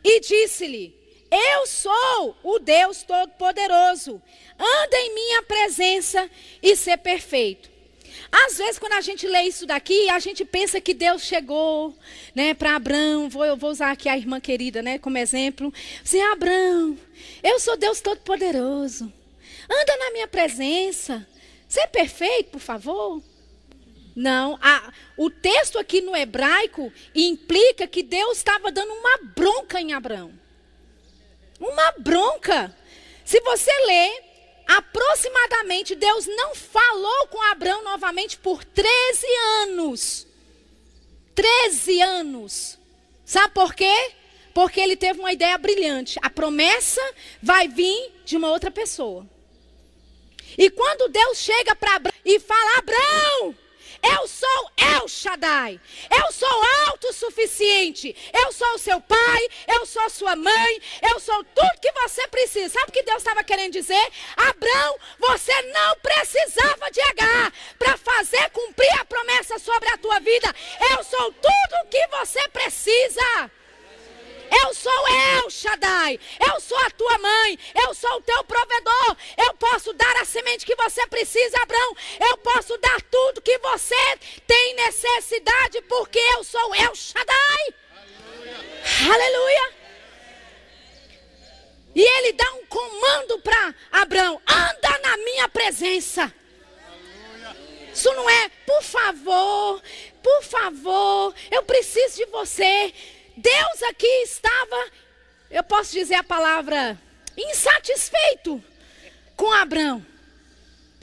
e 0.04 0.19
disse-lhe: 0.19 0.93
Eu 1.32 1.67
sou 1.67 2.36
o 2.43 2.58
Deus 2.58 3.04
Todo-Poderoso, 3.04 4.21
anda 4.60 4.97
em 4.97 5.13
minha 5.13 5.43
presença 5.43 6.30
e 6.62 6.75
ser 6.75 6.97
perfeito. 6.97 7.75
Às 8.32 8.58
vezes, 8.58 8.80
quando 8.80 8.93
a 8.93 9.01
gente 9.01 9.28
lê 9.28 9.43
isso 9.43 9.65
daqui, 9.65 10.10
a 10.10 10.19
gente 10.19 10.43
pensa 10.43 10.82
que 10.82 10.93
Deus 10.93 11.21
chegou 11.21 11.95
né, 12.34 12.54
para 12.54 12.75
Abraão. 12.75 13.30
Vou, 13.30 13.45
eu 13.45 13.56
vou 13.56 13.69
usar 13.69 13.91
aqui 13.91 14.10
a 14.10 14.17
irmã 14.17 14.39
querida 14.39 14.82
né, 14.82 14.97
como 14.97 15.17
exemplo. 15.17 15.73
Assim, 16.04 16.21
Abraão, 16.21 16.97
eu 17.43 17.60
sou 17.60 17.78
Deus 17.78 18.01
Todo-Poderoso. 18.01 19.12
Anda 19.69 19.97
na 19.97 20.12
minha 20.12 20.28
presença. 20.28 21.25
Ser 21.67 21.88
perfeito, 21.88 22.51
por 22.51 22.60
favor. 22.60 23.21
Não, 24.15 24.58
a, 24.62 24.93
o 25.17 25.30
texto 25.30 25.78
aqui 25.78 25.99
no 25.99 26.15
hebraico 26.15 26.91
implica 27.13 27.86
que 27.86 28.01
Deus 28.01 28.38
estava 28.38 28.71
dando 28.71 28.93
uma 28.93 29.17
bronca 29.36 29.82
em 29.82 29.91
Abraão. 29.91 30.32
Uma 31.60 31.91
bronca. 31.97 32.75
Se 33.25 33.41
você 33.41 33.71
ler, 33.86 34.23
aproximadamente 34.67 35.95
Deus 35.95 36.25
não 36.28 36.56
falou 36.56 37.28
com 37.28 37.41
Abraão 37.51 37.84
novamente 37.84 38.38
por 38.38 38.63
13 38.63 39.25
anos. 39.63 40.28
13 41.34 42.01
anos. 42.01 42.80
Sabe 43.25 43.54
por 43.54 43.73
quê? 43.73 44.13
Porque 44.54 44.80
ele 44.80 44.95
teve 44.95 45.19
uma 45.19 45.34
ideia 45.34 45.58
brilhante. 45.58 46.17
A 46.21 46.30
promessa 46.30 47.01
vai 47.43 47.67
vir 47.67 48.13
de 48.23 48.38
uma 48.38 48.49
outra 48.49 48.71
pessoa. 48.71 49.28
E 50.58 50.69
quando 50.69 51.12
Deus 51.12 51.38
chega 51.38 51.75
para 51.75 51.95
Abraão 51.95 52.15
e 52.23 52.39
fala: 52.39 52.78
Abraão, 52.78 53.56
eu 54.01 54.27
sou 54.27 54.71
El 54.77 55.08
Shaddai. 55.08 55.79
Eu 56.10 56.31
sou 56.31 56.63
autossuficiente. 56.88 58.15
Eu 58.34 58.51
sou 58.51 58.77
seu 58.77 58.99
pai. 59.01 59.47
Eu 59.67 59.86
sou 59.86 60.10
sua 60.10 60.36
mãe. 60.36 60.81
Eu 61.01 61.19
sou 61.19 61.43
tudo 61.43 61.81
que 61.81 61.91
você 61.91 62.27
precisa. 62.27 62.69
Sabe 62.69 62.89
o 62.89 62.93
que 62.93 63.03
Deus 63.03 63.17
estava 63.17 63.43
querendo 63.43 63.73
dizer? 63.73 64.08
Abraão, 64.36 64.97
você 65.19 65.62
não 65.62 65.95
precisava 65.97 66.91
de 66.91 67.01
H 67.01 67.51
para 67.77 67.97
fazer 67.97 68.49
cumprir 68.51 68.91
a 68.99 69.05
promessa 69.05 69.60
sobre 69.60 69.89
a 69.89 69.97
tua 69.97 70.19
vida. 70.19 70.53
Eu 70.91 71.03
sou 71.03 71.31
tudo 71.31 71.75
o 71.84 71.88
que 71.88 72.08
você 72.08 72.47
precisa. 72.49 73.51
Eu 74.63 74.73
sou 74.73 75.08
El 75.08 75.49
Shaddai. 75.49 76.19
Eu 76.39 76.60
sou 76.60 76.77
a 76.77 76.89
tua 76.91 77.17
mãe. 77.17 77.60
Eu 77.86 77.93
sou 77.93 78.17
o 78.17 78.21
teu 78.21 78.43
provedor. 78.43 79.17
Eu 79.38 79.53
posso 79.55 79.93
dar 79.93 80.15
a 80.17 80.25
semente 80.25 80.65
que 80.65 80.75
você 80.75 81.05
precisa, 81.08 81.62
Abraão. 81.62 81.95
Eu 82.29 82.38
posso 82.38 82.77
dar 82.77 83.01
tudo 83.03 83.41
que 83.41 83.58
você 83.60 84.17
tem 84.45 84.75
necessidade, 84.75 85.81
porque 85.84 86.19
eu 86.19 86.43
sou 86.43 86.75
El 86.75 86.95
Shaddai. 86.95 87.73
Aleluia. 89.05 89.13
Aleluia. 89.13 89.73
E 91.95 92.01
ele 92.01 92.34
dá 92.34 92.51
um 92.55 92.65
comando 92.65 93.39
para 93.39 93.73
Abraão: 93.91 94.41
anda 94.45 94.99
na 94.99 95.17
minha 95.17 95.47
presença. 95.47 96.31
Isso 97.93 98.12
não 98.13 98.29
é, 98.29 98.49
por 98.65 98.84
favor, 98.84 99.81
por 100.21 100.43
favor, 100.43 101.34
eu 101.49 101.63
preciso 101.63 102.17
de 102.17 102.25
você. 102.25 102.93
Deus 103.38 103.84
aqui 103.89 104.08
estava, 104.24 104.91
eu 105.52 105.63
posso 105.63 105.91
dizer 105.91 106.15
a 106.15 106.24
palavra, 106.24 107.00
insatisfeito 107.38 108.63
com 109.36 109.52
Abraão. 109.52 110.06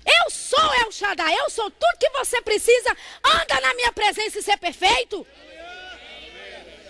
Eu 0.05 0.31
sou 0.31 0.75
El 0.83 0.90
Shaddai, 0.90 1.35
eu 1.38 1.51
sou 1.51 1.71
tudo 1.71 1.99
que 1.99 2.11
você 2.11 2.40
precisa. 2.42 2.97
Anda 3.25 3.61
na 3.61 3.75
minha 3.75 3.92
presença 3.92 4.38
e 4.38 4.42
ser 4.42 4.59
perfeito. 4.59 5.27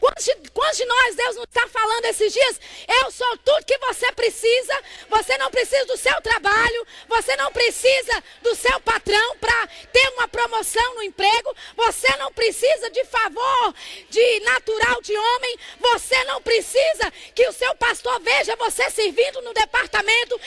Quantos 0.02 0.24
de, 0.24 0.34
quantos 0.50 0.78
de 0.78 0.84
nós, 0.84 1.14
Deus 1.14 1.36
não 1.36 1.44
está 1.44 1.68
falando 1.68 2.06
esses 2.06 2.32
dias? 2.32 2.60
Eu 3.02 3.08
sou 3.12 3.38
tudo 3.38 3.64
que 3.64 3.78
você 3.78 4.10
precisa. 4.10 4.82
Você 5.08 5.38
não 5.38 5.48
precisa 5.48 5.86
do 5.86 5.96
seu 5.96 6.20
trabalho. 6.20 6.86
Você 7.08 7.36
não 7.36 7.52
precisa 7.52 8.24
do 8.42 8.52
seu 8.56 8.80
patrão 8.80 9.36
para 9.36 9.68
ter 9.92 10.08
uma 10.14 10.26
promoção 10.26 10.96
no 10.96 11.04
emprego. 11.04 11.54
Você 11.76 12.08
não 12.16 12.32
precisa 12.32 12.90
de 12.90 13.04
favor 13.04 13.74
de 14.10 14.40
natural 14.40 15.00
de 15.02 15.16
homem. 15.16 15.56
Você 15.78 16.24
não 16.24 16.42
precisa 16.42 17.12
que 17.32 17.46
o 17.46 17.52
seu 17.52 17.72
pastor 17.76 18.18
veja 18.22 18.56
você 18.56 18.90
servindo 18.90 19.40
no 19.42 19.54
departamento. 19.54 20.40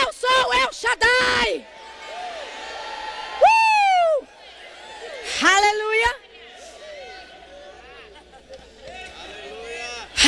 Eu 0.00 0.12
sou 0.14 0.54
El 0.54 0.72
Shaddai. 0.72 1.66
Uh! 3.42 4.26
Aleluia. 5.46 6.31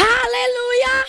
Aleluia! 0.05 1.07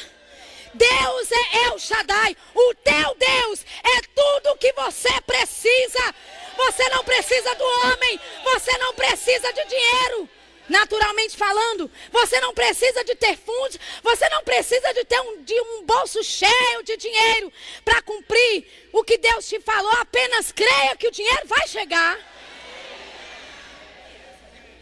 Deus 0.74 1.32
é 1.32 1.66
El 1.68 1.80
Shaddai, 1.80 2.36
o 2.54 2.74
teu 2.76 3.16
Deus 3.16 3.66
é 3.84 4.02
tudo 4.14 4.52
o 4.52 4.58
que 4.58 4.72
você 4.74 5.10
precisa. 5.22 6.16
Você 6.58 6.90
não 6.90 7.04
precisa 7.04 7.56
do 7.56 7.64
homem, 7.64 8.20
você 8.44 8.78
não 8.78 8.94
precisa 8.94 9.52
de 9.52 9.66
dinheiro. 9.66 10.30
Naturalmente 10.68 11.38
falando, 11.38 11.92
você 12.12 12.40
não 12.40 12.54
precisa 12.54 13.04
de 13.04 13.14
ter 13.16 13.38
fundos, 13.38 13.78
você 14.02 14.28
não 14.30 14.44
precisa 14.44 14.94
de 14.94 15.06
ter 15.06 15.20
um, 15.20 15.44
de 15.44 15.54
um 15.62 15.84
bolso 15.84 16.24
cheio 16.24 16.84
de 16.84 16.98
dinheiro 16.98 17.54
para 17.84 18.02
cumprir 18.02 18.66
o 18.92 19.04
que 19.04 19.18
Deus 19.18 19.48
te 19.48 19.60
falou. 19.60 19.92
Apenas 20.00 20.52
creia 20.52 20.96
que 20.96 21.08
o 21.08 21.12
dinheiro 21.12 21.46
vai 21.46 21.68
chegar. 21.68 22.18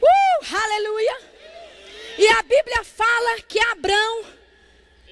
Uh, 0.02 0.56
aleluia! 0.56 1.33
E 2.17 2.28
a 2.28 2.41
Bíblia 2.43 2.84
fala 2.84 3.41
que 3.41 3.60
Abraão 3.60 4.26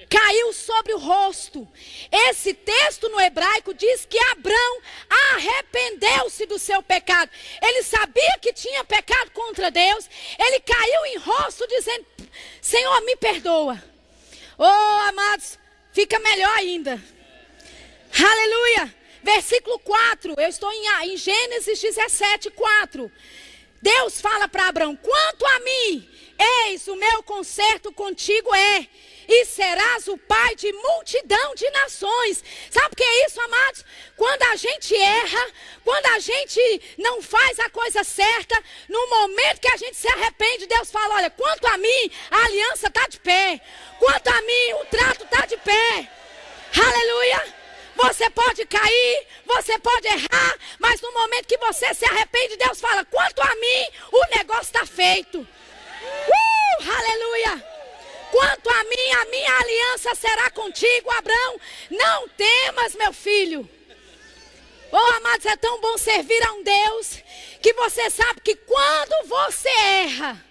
caiu 0.08 0.52
sobre 0.52 0.92
o 0.92 0.98
rosto. 0.98 1.66
Esse 2.10 2.52
texto 2.52 3.08
no 3.08 3.20
hebraico 3.20 3.72
diz 3.72 4.04
que 4.04 4.18
Abraão 4.30 4.80
arrependeu-se 5.34 6.44
do 6.46 6.58
seu 6.58 6.82
pecado. 6.82 7.30
Ele 7.62 7.82
sabia 7.82 8.38
que 8.40 8.52
tinha 8.52 8.84
pecado 8.84 9.30
contra 9.30 9.70
Deus. 9.70 10.08
Ele 10.38 10.60
caiu 10.60 11.06
em 11.06 11.16
rosto 11.16 11.66
dizendo: 11.66 12.06
Senhor, 12.60 13.00
me 13.02 13.16
perdoa. 13.16 13.82
Oh, 14.58 15.08
amados, 15.08 15.58
fica 15.92 16.18
melhor 16.18 16.56
ainda. 16.58 17.02
Aleluia. 18.14 18.94
Versículo 19.22 19.78
4. 19.78 20.34
Eu 20.36 20.48
estou 20.48 20.70
em, 20.72 21.12
em 21.12 21.16
Gênesis 21.16 21.80
17, 21.80 22.50
4. 22.50 23.10
Deus 23.82 24.20
fala 24.20 24.46
para 24.48 24.68
Abraão: 24.68 24.94
quanto 24.94 25.44
a 25.44 25.60
mim, 25.60 26.08
eis 26.66 26.86
o 26.86 26.94
meu 26.94 27.22
conserto 27.24 27.92
contigo 27.92 28.54
é 28.54 28.86
e 29.28 29.44
serás 29.44 30.06
o 30.08 30.16
pai 30.16 30.54
de 30.54 30.72
multidão 30.72 31.54
de 31.54 31.68
nações. 31.70 32.44
Sabe 32.70 32.92
o 32.92 32.96
que 32.96 33.02
é 33.02 33.26
isso, 33.26 33.40
amados? 33.40 33.84
Quando 34.16 34.42
a 34.42 34.56
gente 34.56 34.94
erra, 34.94 35.46
quando 35.84 36.06
a 36.06 36.18
gente 36.18 36.94
não 36.98 37.20
faz 37.20 37.58
a 37.58 37.70
coisa 37.70 38.04
certa, 38.04 38.62
no 38.88 39.08
momento 39.08 39.60
que 39.60 39.72
a 39.72 39.76
gente 39.76 39.96
se 39.96 40.08
arrepende, 40.08 40.66
Deus 40.66 40.90
fala: 40.90 41.16
olha, 41.16 41.30
quanto 41.30 41.66
a 41.66 41.76
mim, 41.76 42.10
a 42.30 42.44
aliança 42.44 42.86
está 42.86 43.06
de 43.08 43.18
pé. 43.18 43.60
Quanto 43.98 44.28
a 44.28 44.42
mim, 44.42 44.72
o 44.80 44.84
trato 44.86 45.24
está 45.24 45.44
de 45.46 45.56
pé. 45.56 46.08
Aleluia. 46.74 47.61
Você 47.96 48.28
pode 48.30 48.64
cair, 48.66 49.26
você 49.44 49.78
pode 49.78 50.06
errar, 50.06 50.58
mas 50.78 51.00
no 51.00 51.12
momento 51.12 51.46
que 51.46 51.58
você 51.58 51.92
se 51.94 52.04
arrepende, 52.04 52.56
Deus 52.56 52.80
fala: 52.80 53.04
quanto 53.04 53.40
a 53.40 53.54
mim, 53.56 53.88
o 54.12 54.36
negócio 54.36 54.62
está 54.62 54.86
feito. 54.86 55.40
Uh, 55.40 56.90
aleluia. 56.90 57.72
Quanto 58.30 58.70
a 58.70 58.84
mim, 58.84 59.12
a 59.20 59.24
minha 59.26 59.58
aliança 59.58 60.14
será 60.14 60.50
contigo, 60.50 61.10
Abraão. 61.10 61.60
Não 61.90 62.28
temas, 62.30 62.94
meu 62.94 63.12
filho. 63.12 63.68
Oh, 64.90 64.96
amados, 65.16 65.46
é 65.46 65.56
tão 65.56 65.80
bom 65.80 65.98
servir 65.98 66.42
a 66.46 66.52
um 66.52 66.62
Deus 66.62 67.18
que 67.62 67.72
você 67.74 68.08
sabe 68.10 68.40
que 68.40 68.56
quando 68.56 69.28
você 69.28 69.68
erra, 69.68 70.44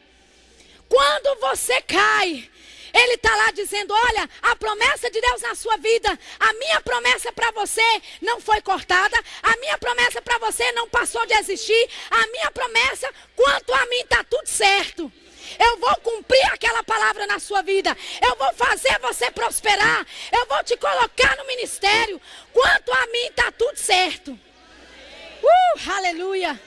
quando 0.88 1.40
você 1.40 1.82
cai, 1.82 2.50
ele 2.94 3.14
está 3.14 3.36
lá 3.36 3.52
dizendo: 3.52 3.94
Olha, 3.94 4.30
a 4.42 4.56
promessa 4.56 5.10
de 5.10 5.20
Deus 5.20 5.42
na 5.42 5.56
sua 5.56 5.78
vida, 5.78 6.18
a 6.40 6.54
minha 6.54 6.82
promessa 6.82 7.32
para 7.32 7.52
você 7.52 8.02
não 8.22 8.40
foi 8.42 8.62
cortada, 8.62 9.18
a 9.44 9.58
minha 9.58 9.78
promessa 9.78 10.22
para 10.22 10.38
você 10.40 10.72
não 10.74 10.88
passou 10.90 11.26
de 11.26 11.34
existir, 11.34 11.90
a 12.10 12.28
minha 12.28 12.52
promessa, 12.52 13.10
quanto 13.36 13.74
a 13.74 13.86
mim, 13.88 14.00
está 14.02 14.24
tudo 14.24 14.48
certo. 14.48 15.12
Eu 15.60 15.78
vou 15.78 15.96
cumprir 15.98 16.46
aquela 16.54 16.84
palavra 16.84 17.28
na 17.28 17.40
sua 17.40 17.62
vida. 17.62 17.96
Eu 18.22 18.36
vou 18.38 18.54
fazer 18.54 18.98
você 19.00 19.30
prosperar. 19.32 20.06
Eu 20.32 20.46
vou 20.46 20.64
te 20.64 20.78
colocar 20.78 21.36
no 21.38 21.46
ministério. 21.46 22.22
Quanto 22.54 22.94
a 22.94 23.08
mim, 23.08 23.28
está 23.28 23.52
tudo 23.52 23.76
certo. 23.76 24.32
Uh, 24.32 25.92
aleluia. 25.92 26.60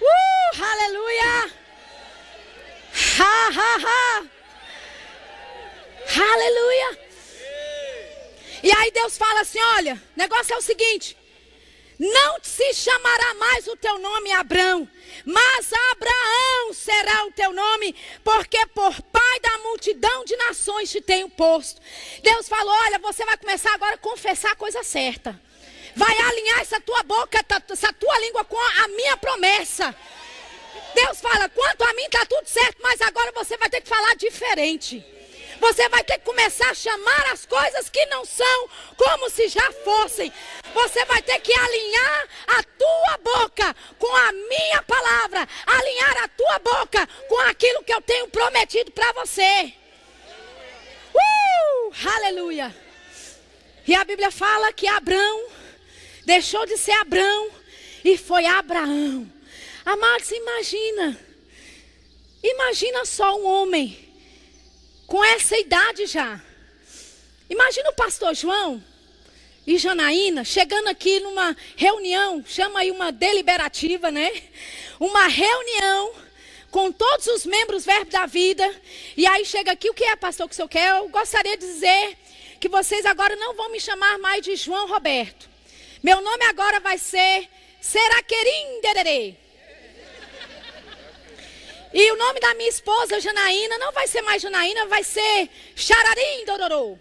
Uh, 0.00 0.64
aleluia. 0.64 1.50
Ha, 3.18 3.48
ha, 3.48 3.76
ha. 3.84 4.41
Aleluia. 6.08 6.98
E 8.62 8.72
aí 8.76 8.90
Deus 8.92 9.18
fala 9.18 9.40
assim: 9.40 9.60
olha, 9.76 9.94
o 9.94 10.18
negócio 10.18 10.54
é 10.54 10.56
o 10.56 10.62
seguinte: 10.62 11.16
não 11.98 12.38
se 12.42 12.74
chamará 12.74 13.34
mais 13.34 13.66
o 13.66 13.76
teu 13.76 13.98
nome 13.98 14.32
Abrão, 14.32 14.88
mas 15.24 15.70
Abraão 15.92 16.72
será 16.72 17.26
o 17.26 17.32
teu 17.32 17.52
nome, 17.52 17.94
porque 18.24 18.64
por 18.66 19.00
pai 19.02 19.40
da 19.40 19.58
multidão 19.58 20.24
de 20.24 20.36
nações 20.36 20.90
te 20.90 21.00
tenho 21.00 21.28
posto. 21.28 21.80
Deus 22.22 22.48
falou: 22.48 22.74
olha, 22.84 22.98
você 22.98 23.24
vai 23.24 23.36
começar 23.36 23.72
agora 23.74 23.94
a 23.94 23.98
confessar 23.98 24.52
a 24.52 24.56
coisa 24.56 24.82
certa. 24.82 25.40
Vai 25.94 26.16
alinhar 26.18 26.60
essa 26.60 26.80
tua 26.80 27.02
boca, 27.02 27.44
essa 27.70 27.92
tua 27.92 28.18
língua 28.20 28.44
com 28.44 28.58
a 28.82 28.88
minha 28.88 29.16
promessa. 29.16 29.94
Deus 30.94 31.20
fala: 31.20 31.48
quanto 31.48 31.82
a 31.82 31.92
mim 31.94 32.04
está 32.04 32.24
tudo 32.26 32.46
certo, 32.46 32.78
mas 32.80 33.00
agora 33.00 33.32
você 33.32 33.56
vai 33.56 33.68
ter 33.68 33.80
que 33.80 33.88
falar 33.88 34.14
diferente. 34.14 35.04
Você 35.62 35.88
vai 35.88 36.02
ter 36.02 36.18
que 36.18 36.24
começar 36.24 36.70
a 36.70 36.74
chamar 36.74 37.32
as 37.32 37.46
coisas 37.46 37.88
que 37.88 38.04
não 38.06 38.24
são 38.24 38.68
como 38.96 39.30
se 39.30 39.46
já 39.46 39.70
fossem. 39.84 40.32
Você 40.74 41.04
vai 41.04 41.22
ter 41.22 41.38
que 41.38 41.56
alinhar 41.56 42.28
a 42.48 42.62
tua 42.64 43.18
boca 43.18 43.76
com 43.96 44.12
a 44.12 44.32
minha 44.32 44.82
palavra, 44.82 45.48
alinhar 45.64 46.24
a 46.24 46.28
tua 46.28 46.58
boca 46.58 47.08
com 47.28 47.38
aquilo 47.42 47.84
que 47.84 47.94
eu 47.94 48.02
tenho 48.02 48.26
prometido 48.26 48.90
para 48.90 49.12
você. 49.12 49.72
Uh! 51.14 51.92
Aleluia! 52.16 52.74
E 53.86 53.94
a 53.94 54.02
Bíblia 54.02 54.32
fala 54.32 54.72
que 54.72 54.88
Abraão 54.88 55.46
deixou 56.24 56.66
de 56.66 56.76
ser 56.76 56.92
Abraão 56.92 57.50
e 58.04 58.18
foi 58.18 58.46
Abraão. 58.46 59.32
Amados, 59.84 60.28
imagina. 60.32 61.16
Imagina 62.42 63.04
só 63.04 63.36
um 63.38 63.46
homem 63.46 64.11
com 65.12 65.22
essa 65.22 65.58
idade 65.58 66.06
já. 66.06 66.40
Imagina 67.50 67.90
o 67.90 67.94
pastor 67.94 68.34
João 68.34 68.82
e 69.66 69.76
Janaína 69.76 70.42
chegando 70.42 70.88
aqui 70.88 71.20
numa 71.20 71.54
reunião, 71.76 72.42
chama 72.46 72.80
aí 72.80 72.90
uma 72.90 73.12
deliberativa, 73.12 74.10
né? 74.10 74.32
Uma 74.98 75.26
reunião 75.26 76.14
com 76.70 76.90
todos 76.90 77.26
os 77.26 77.44
membros 77.44 77.84
verbo 77.84 78.10
da 78.10 78.24
vida. 78.24 78.66
E 79.14 79.26
aí 79.26 79.44
chega 79.44 79.72
aqui, 79.72 79.90
o 79.90 79.92
que 79.92 80.02
é, 80.02 80.16
pastor, 80.16 80.48
que 80.48 80.54
o 80.54 80.56
senhor 80.56 80.68
quer? 80.68 80.96
Eu 80.96 81.10
gostaria 81.10 81.58
de 81.58 81.66
dizer 81.66 82.16
que 82.58 82.70
vocês 82.70 83.04
agora 83.04 83.36
não 83.36 83.52
vão 83.52 83.70
me 83.70 83.80
chamar 83.80 84.18
mais 84.18 84.42
de 84.42 84.56
João 84.56 84.88
Roberto. 84.88 85.46
Meu 86.02 86.22
nome 86.22 86.46
agora 86.46 86.80
vai 86.80 86.96
ser 86.96 87.50
Seraquerim 87.82 88.80
Dererê. 88.80 89.41
E 91.94 92.10
o 92.10 92.16
nome 92.16 92.40
da 92.40 92.54
minha 92.54 92.68
esposa, 92.68 93.20
Janaína, 93.20 93.76
não 93.78 93.92
vai 93.92 94.06
ser 94.06 94.22
mais 94.22 94.40
Janaína, 94.40 94.86
vai 94.86 95.04
ser 95.04 95.48
Xararim 95.76 96.44
Dororô. 96.46 96.98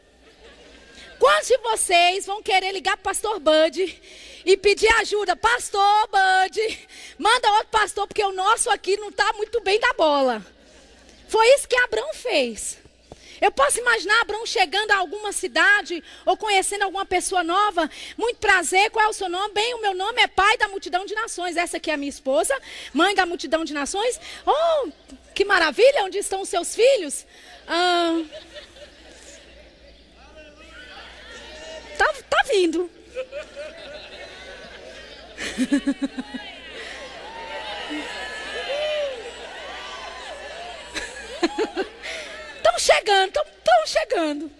Quantos 1.17 1.47
de 1.47 1.57
vocês 1.59 2.25
vão 2.25 2.41
querer 2.41 2.71
ligar 2.71 2.97
para 2.97 3.01
o 3.01 3.13
pastor 3.13 3.39
Bud 3.39 4.01
e 4.43 4.57
pedir 4.57 4.91
ajuda? 4.95 5.35
Pastor 5.35 6.07
Bud, 6.07 6.87
manda 7.17 7.51
outro 7.51 7.67
pastor, 7.67 8.07
porque 8.07 8.23
o 8.23 8.31
nosso 8.31 8.69
aqui 8.69 8.97
não 8.97 9.09
está 9.09 9.31
muito 9.33 9.61
bem 9.61 9.79
da 9.79 9.93
bola. 9.93 10.45
Foi 11.29 11.47
isso 11.55 11.67
que 11.67 11.75
Abraão 11.77 12.13
fez. 12.13 12.77
Eu 13.41 13.51
posso 13.51 13.79
imaginar 13.79 14.21
Abraão 14.21 14.45
chegando 14.45 14.91
a 14.91 14.97
alguma 14.97 15.31
cidade 15.31 16.03
ou 16.23 16.37
conhecendo 16.37 16.83
alguma 16.83 17.07
pessoa 17.07 17.43
nova. 17.43 17.89
Muito 18.15 18.37
prazer, 18.37 18.91
qual 18.91 19.07
é 19.07 19.09
o 19.09 19.13
seu 19.13 19.27
nome? 19.27 19.51
Bem, 19.51 19.73
o 19.73 19.81
meu 19.81 19.95
nome 19.95 20.21
é 20.21 20.27
pai 20.27 20.59
da 20.59 20.67
multidão 20.67 21.07
de 21.07 21.15
nações. 21.15 21.57
Essa 21.57 21.77
aqui 21.77 21.89
é 21.89 21.95
a 21.95 21.97
minha 21.97 22.09
esposa, 22.09 22.55
mãe 22.93 23.15
da 23.15 23.25
multidão 23.25 23.65
de 23.65 23.73
nações. 23.73 24.19
Oh, 24.45 24.89
que 25.33 25.43
maravilha! 25.43 26.03
Onde 26.03 26.19
estão 26.19 26.41
os 26.41 26.49
seus 26.49 26.75
filhos? 26.75 27.25
Ah, 27.67 28.21
tá, 31.97 32.13
tá 32.29 32.43
vindo. 32.47 32.91
Estão 42.71 42.79
chegando, 42.79 43.27
estão 43.27 43.85
chegando. 43.85 44.51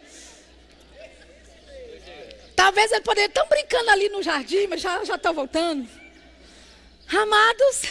Talvez 2.55 2.91
ele 2.91 3.01
poderia 3.01 3.27
estar 3.27 3.45
brincando 3.45 3.89
ali 3.89 4.09
no 4.09 4.21
jardim, 4.21 4.67
mas 4.67 4.81
já 4.81 5.01
estão 5.01 5.33
voltando. 5.33 5.87
Amados, 7.07 7.81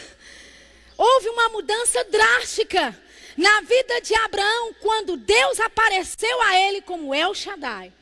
houve 0.96 1.28
uma 1.30 1.48
mudança 1.48 2.04
drástica 2.04 2.96
na 3.36 3.60
vida 3.62 4.00
de 4.02 4.14
Abraão 4.14 4.74
quando 4.80 5.16
Deus 5.16 5.58
apareceu 5.58 6.42
a 6.42 6.56
ele 6.58 6.82
como 6.82 7.14
El 7.14 7.34
Shaddai. 7.34 7.92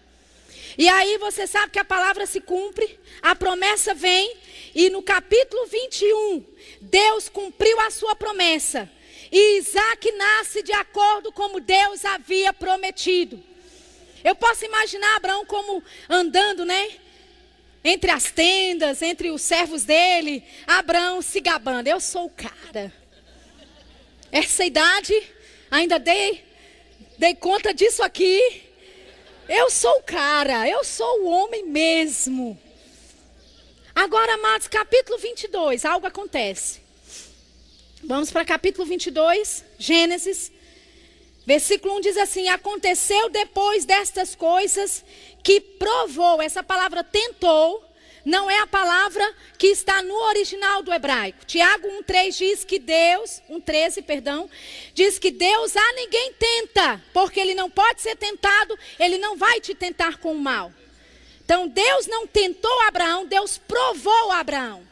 E 0.77 0.89
aí 0.89 1.19
você 1.19 1.47
sabe 1.47 1.73
que 1.73 1.79
a 1.79 1.85
palavra 1.85 2.27
se 2.27 2.41
cumpre, 2.41 2.99
a 3.23 3.35
promessa 3.35 3.95
vem, 3.95 4.37
e 4.75 4.91
no 4.91 5.03
capítulo 5.03 5.67
21, 5.67 6.45
Deus 6.81 7.29
cumpriu 7.29 7.81
a 7.81 7.91
sua 7.91 8.15
promessa. 8.15 8.91
E 9.31 9.59
Isaac 9.59 10.11
nasce 10.13 10.63
de 10.63 10.73
acordo 10.73 11.31
como 11.33 11.61
Deus 11.61 12.05
havia 12.05 12.53
prometido. 12.53 13.43
Eu 14.25 14.35
posso 14.35 14.65
imaginar 14.65 15.17
Abraão 15.17 15.45
como 15.45 15.83
andando, 16.09 16.65
né? 16.65 16.91
Entre 17.85 18.11
as 18.11 18.31
tendas, 18.31 19.03
entre 19.03 19.31
os 19.31 19.43
servos 19.43 19.85
dele, 19.85 20.43
Abraão 20.67 21.23
se 21.23 21.41
gabando. 21.41 21.87
Eu 21.87 22.01
sou 22.01 22.27
o 22.27 22.31
cara. 22.31 22.93
Essa 24.33 24.65
idade, 24.65 25.15
ainda 25.71 25.99
dei, 25.99 26.45
dei 27.17 27.35
conta 27.35 27.73
disso 27.73 28.03
aqui. 28.03 28.65
Eu 29.49 29.71
sou 29.71 29.99
o 29.99 30.03
cara, 30.03 30.69
eu 30.69 30.85
sou 30.85 31.23
o 31.23 31.29
homem 31.29 31.65
mesmo. 31.65 32.61
Agora, 33.95 34.35
amados, 34.35 34.69
capítulo 34.69 35.19
22, 35.19 35.85
algo 35.85 36.07
acontece. 36.07 36.88
Vamos 38.05 38.31
para 38.31 38.45
capítulo 38.45 38.87
22, 38.87 39.65
Gênesis. 39.77 40.53
Versículo 41.45 41.97
1 41.97 42.01
diz 42.01 42.17
assim: 42.17 42.49
Aconteceu 42.49 43.29
depois 43.29 43.85
destas 43.85 44.37
coisas 44.37 45.05
que 45.43 45.61
provou, 45.61 46.41
essa 46.41 46.63
palavra 46.63 47.03
tentou, 47.03 47.85
não 48.25 48.49
é 48.49 48.61
a 48.61 48.69
palavra 48.69 49.25
que 49.59 49.67
está 49.67 50.01
no 50.01 50.15
original 50.15 50.81
do 50.81 50.93
hebraico. 50.93 51.45
Tiago 51.45 51.89
1,3 51.89 52.37
diz 52.37 52.65
que 52.65 52.79
Deus, 52.79 53.43
1,13, 53.51 54.05
perdão, 54.05 54.49
diz 54.95 55.19
que 55.19 55.33
Deus 55.33 55.77
a 55.77 55.93
ninguém 55.95 56.33
tenta, 56.35 57.03
porque 57.13 57.41
ele 57.41 57.55
não 57.55 57.69
pode 57.69 58.01
ser 58.01 58.15
tentado, 58.15 58.79
ele 58.97 59.19
não 59.19 59.37
vai 59.37 59.61
te 59.61 59.75
tentar 59.75 60.19
com 60.19 60.33
o 60.33 60.39
mal. 60.39 60.73
Então 61.45 61.67
Deus 61.67 62.07
não 62.07 62.29
tentou 62.29 62.81
Abraão, 62.83 63.27
Deus 63.27 63.59
provou 63.59 64.31
Abraão. 64.31 64.88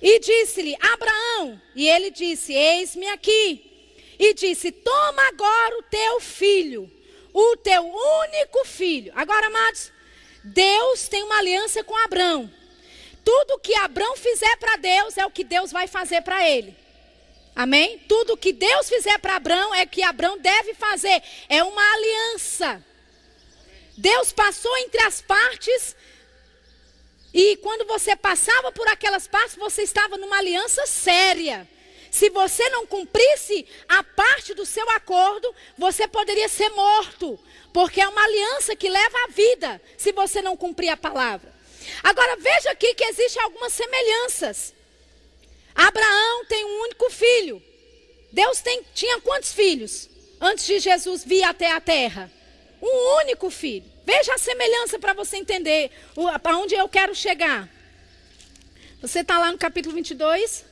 E 0.00 0.18
disse-lhe: 0.18 0.76
Abraão. 0.80 1.60
E 1.74 1.88
ele 1.88 2.10
disse: 2.10 2.52
Eis-me 2.52 3.08
aqui. 3.08 3.64
E 4.18 4.34
disse: 4.34 4.72
Toma 4.72 5.22
agora 5.28 5.78
o 5.78 5.82
teu 5.84 6.20
filho, 6.20 6.90
o 7.32 7.56
teu 7.56 7.84
único 7.84 8.64
filho. 8.64 9.12
Agora, 9.14 9.46
amados, 9.46 9.92
Deus 10.44 11.08
tem 11.08 11.22
uma 11.22 11.38
aliança 11.38 11.82
com 11.84 11.96
Abraão. 11.96 12.50
Tudo 13.24 13.58
que 13.58 13.74
Abraão 13.74 14.16
fizer 14.16 14.56
para 14.56 14.76
Deus 14.76 15.18
é 15.18 15.26
o 15.26 15.30
que 15.30 15.44
Deus 15.44 15.70
vai 15.70 15.86
fazer 15.86 16.22
para 16.22 16.48
ele. 16.48 16.74
Amém? 17.54 17.98
Tudo 18.08 18.36
que 18.36 18.52
Deus 18.52 18.88
fizer 18.88 19.18
para 19.18 19.36
Abraão 19.36 19.74
é 19.74 19.82
o 19.82 19.88
que 19.88 20.02
Abraão 20.02 20.38
deve 20.38 20.74
fazer. 20.74 21.22
É 21.48 21.62
uma 21.62 21.92
aliança. 21.94 22.84
Deus 23.96 24.32
passou 24.32 24.74
entre 24.78 25.02
as 25.02 25.20
partes 25.20 25.96
e 27.32 27.56
quando 27.58 27.86
você 27.86 28.16
passava 28.16 28.72
por 28.72 28.88
aquelas 28.88 29.26
partes, 29.26 29.56
você 29.56 29.82
estava 29.82 30.16
numa 30.16 30.38
aliança 30.38 30.86
séria. 30.86 31.68
Se 32.10 32.30
você 32.30 32.68
não 32.70 32.86
cumprisse 32.86 33.66
a 33.86 34.02
parte 34.02 34.54
do 34.54 34.64
seu 34.64 34.88
acordo, 34.90 35.54
você 35.76 36.08
poderia 36.08 36.48
ser 36.48 36.70
morto, 36.70 37.38
porque 37.72 38.00
é 38.00 38.08
uma 38.08 38.24
aliança 38.24 38.74
que 38.74 38.88
leva 38.88 39.16
à 39.24 39.26
vida, 39.28 39.80
se 39.96 40.10
você 40.12 40.40
não 40.40 40.56
cumprir 40.56 40.88
a 40.88 40.96
palavra. 40.96 41.52
Agora 42.02 42.36
veja 42.36 42.70
aqui 42.70 42.94
que 42.94 43.04
existem 43.04 43.42
algumas 43.42 43.72
semelhanças. 43.72 44.74
Abraão 45.74 46.44
tem 46.46 46.64
um 46.64 46.82
único 46.82 47.10
filho. 47.10 47.62
Deus 48.32 48.60
tem, 48.60 48.82
tinha 48.94 49.20
quantos 49.20 49.52
filhos 49.52 50.08
antes 50.40 50.66
de 50.66 50.78
Jesus 50.78 51.24
vir 51.24 51.44
até 51.44 51.70
a 51.72 51.80
terra? 51.80 52.30
Um 52.80 53.18
único 53.22 53.50
filho. 53.50 53.90
Veja 54.08 54.32
a 54.32 54.38
semelhança 54.38 54.98
para 54.98 55.12
você 55.12 55.36
entender 55.36 55.90
para 56.42 56.56
onde 56.56 56.74
eu 56.74 56.88
quero 56.88 57.14
chegar. 57.14 57.68
Você 59.02 59.18
está 59.20 59.38
lá 59.38 59.52
no 59.52 59.58
capítulo 59.58 59.94
22. 59.94 60.64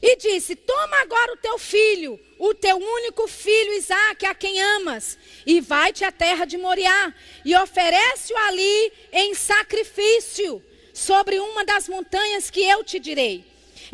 E 0.00 0.16
disse: 0.16 0.56
Toma 0.56 1.02
agora 1.02 1.34
o 1.34 1.36
teu 1.36 1.58
filho, 1.58 2.18
o 2.38 2.54
teu 2.54 2.78
único 2.78 3.28
filho 3.28 3.74
Isaque, 3.74 4.24
a 4.24 4.34
quem 4.34 4.58
amas, 4.76 5.18
e 5.44 5.60
vai-te 5.60 6.02
à 6.02 6.10
terra 6.10 6.46
de 6.46 6.56
Moriá, 6.56 7.12
e 7.44 7.54
oferece-o 7.56 8.38
ali 8.38 8.92
em 9.12 9.34
sacrifício 9.34 10.64
sobre 10.94 11.38
uma 11.38 11.62
das 11.62 11.90
montanhas 11.90 12.48
que 12.48 12.62
eu 12.64 12.82
te 12.82 12.98
direi. 12.98 13.44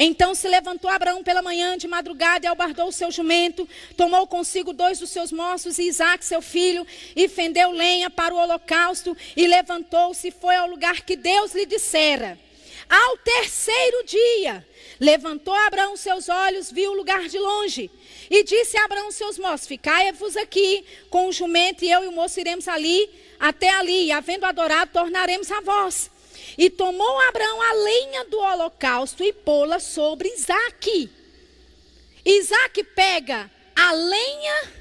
Então 0.03 0.35
se 0.35 0.49
levantou 0.49 0.91
Abraão 0.91 1.23
pela 1.23 1.43
manhã 1.43 1.77
de 1.77 1.87
madrugada 1.87 2.47
e 2.47 2.49
albardou 2.49 2.89
o 2.89 2.93
seu 2.93 3.11
jumento, 3.11 3.69
tomou 3.99 4.27
consigo 4.27 4.73
dois 4.73 4.99
dos 4.99 5.11
seus 5.11 5.31
moços 5.31 5.79
e 5.79 5.83
Isaac, 5.83 6.25
seu 6.25 6.41
filho, 6.41 6.87
e 7.15 7.29
fendeu 7.29 7.71
lenha 7.71 8.09
para 8.09 8.35
o 8.35 8.39
holocausto, 8.39 9.15
e 9.37 9.47
levantou-se 9.47 10.29
e 10.29 10.31
foi 10.31 10.57
ao 10.57 10.71
lugar 10.71 11.03
que 11.03 11.17
Deus 11.17 11.55
lhe 11.55 11.67
dissera. 11.67 12.39
Ao 12.89 13.19
terceiro 13.19 14.07
dia, 14.07 14.67
levantou 14.99 15.53
Abraão 15.53 15.95
seus 15.99 16.31
olhos, 16.31 16.73
viu 16.73 16.93
o 16.93 16.97
lugar 16.97 17.29
de 17.29 17.39
longe, 17.39 17.91
e 18.31 18.43
disse 18.43 18.79
a 18.79 18.87
Abraão 18.87 19.13
seus 19.13 19.39
moços: 19.39 19.67
Ficai-vos 19.67 20.35
aqui 20.35 20.83
com 21.11 21.29
o 21.29 21.33
jumento, 21.33 21.85
e 21.85 21.91
eu 21.91 22.05
e 22.05 22.09
o 22.09 22.13
moço 22.13 22.41
iremos 22.41 22.67
ali, 22.69 23.11
até 23.39 23.69
ali, 23.69 24.07
e 24.07 24.13
havendo 24.13 24.47
adorado, 24.47 24.93
tornaremos 24.95 25.53
a 25.53 25.61
vós. 25.61 26.11
E 26.57 26.71
tomou 26.71 27.21
Abraão 27.29 27.63
a 27.63 27.73
lenha 27.73 28.25
do 28.25 28.39
holocausto 28.39 29.23
e 29.23 29.33
pô-la 29.33 29.79
sobre 29.79 30.29
Isaac. 30.29 31.11
Isaac 32.25 32.85
pega 32.85 33.51
a 33.75 33.93
lenha 33.93 34.73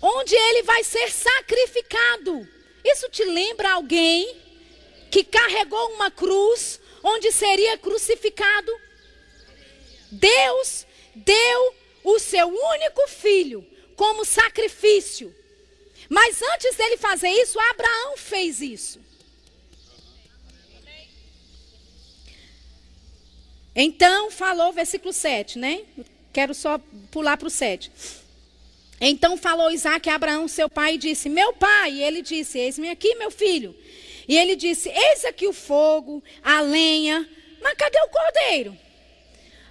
onde 0.00 0.34
ele 0.34 0.62
vai 0.62 0.84
ser 0.84 1.10
sacrificado. 1.10 2.48
Isso 2.84 3.08
te 3.10 3.24
lembra 3.24 3.72
alguém 3.72 4.36
que 5.10 5.24
carregou 5.24 5.92
uma 5.92 6.10
cruz 6.10 6.80
onde 7.02 7.30
seria 7.32 7.78
crucificado? 7.78 8.72
Deus 10.10 10.86
deu 11.14 11.74
o 12.04 12.18
seu 12.18 12.46
único 12.46 13.08
filho 13.08 13.66
como 13.96 14.24
sacrifício. 14.24 15.34
Mas 16.08 16.40
antes 16.42 16.76
dele 16.76 16.96
fazer 16.96 17.28
isso, 17.28 17.58
Abraão 17.58 18.16
fez 18.16 18.60
isso. 18.60 19.00
Então 23.78 24.30
falou, 24.30 24.72
versículo 24.72 25.12
7, 25.12 25.58
né? 25.58 25.82
Quero 26.32 26.54
só 26.54 26.80
pular 27.10 27.36
para 27.36 27.46
o 27.46 27.50
7. 27.50 27.92
Então 28.98 29.36
falou 29.36 29.70
Isaac 29.70 30.08
a 30.08 30.14
Abraão, 30.14 30.48
seu 30.48 30.68
pai, 30.68 30.94
e 30.94 30.98
disse: 30.98 31.28
Meu 31.28 31.52
pai. 31.52 31.92
E 31.92 32.02
ele 32.02 32.22
disse: 32.22 32.58
Eis-me 32.58 32.88
aqui, 32.88 33.14
meu 33.16 33.30
filho. 33.30 33.76
E 34.26 34.36
ele 34.36 34.56
disse: 34.56 34.88
Eis 34.88 35.26
aqui 35.26 35.46
o 35.46 35.52
fogo, 35.52 36.24
a 36.42 36.62
lenha. 36.62 37.28
Mas 37.60 37.74
cadê 37.74 37.98
o 38.00 38.08
cordeiro? 38.08 38.76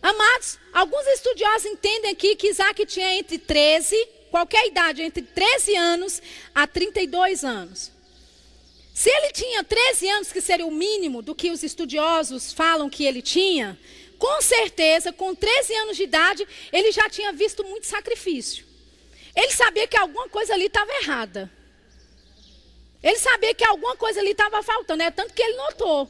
Amados, 0.01 0.59
alguns 0.71 1.07
estudiosos 1.07 1.65
entendem 1.65 2.11
aqui 2.11 2.35
que 2.35 2.49
Isaac 2.49 2.85
tinha 2.85 3.15
entre 3.15 3.39
13, 3.39 3.95
qualquer 4.29 4.67
idade, 4.67 5.01
entre 5.01 5.23
13 5.23 5.75
anos 5.75 6.21
a 6.53 6.67
32 6.67 7.43
anos. 7.43 7.94
Se 8.95 9.09
ele 9.09 9.33
tinha 9.33 9.61
13 9.61 10.09
anos, 10.09 10.31
que 10.31 10.39
seria 10.39 10.65
o 10.65 10.71
mínimo 10.71 11.21
do 11.21 11.35
que 11.35 11.51
os 11.51 11.63
estudiosos 11.63 12.53
falam 12.53 12.89
que 12.89 13.03
ele 13.03 13.21
tinha, 13.21 13.77
com 14.17 14.41
certeza, 14.41 15.11
com 15.11 15.35
13 15.35 15.75
anos 15.75 15.97
de 15.97 16.03
idade, 16.03 16.47
ele 16.71 16.93
já 16.93 17.09
tinha 17.09 17.33
visto 17.33 17.61
muito 17.65 17.85
sacrifício. 17.85 18.65
Ele 19.35 19.51
sabia 19.51 19.85
que 19.85 19.97
alguma 19.97 20.29
coisa 20.29 20.53
ali 20.53 20.67
estava 20.67 20.89
errada. 21.01 21.51
Ele 23.03 23.19
sabia 23.19 23.53
que 23.53 23.65
alguma 23.65 23.97
coisa 23.97 24.21
ali 24.21 24.31
estava 24.31 24.63
faltando, 24.63 25.03
é 25.03 25.11
tanto 25.11 25.33
que 25.33 25.43
ele 25.43 25.57
notou. 25.57 26.09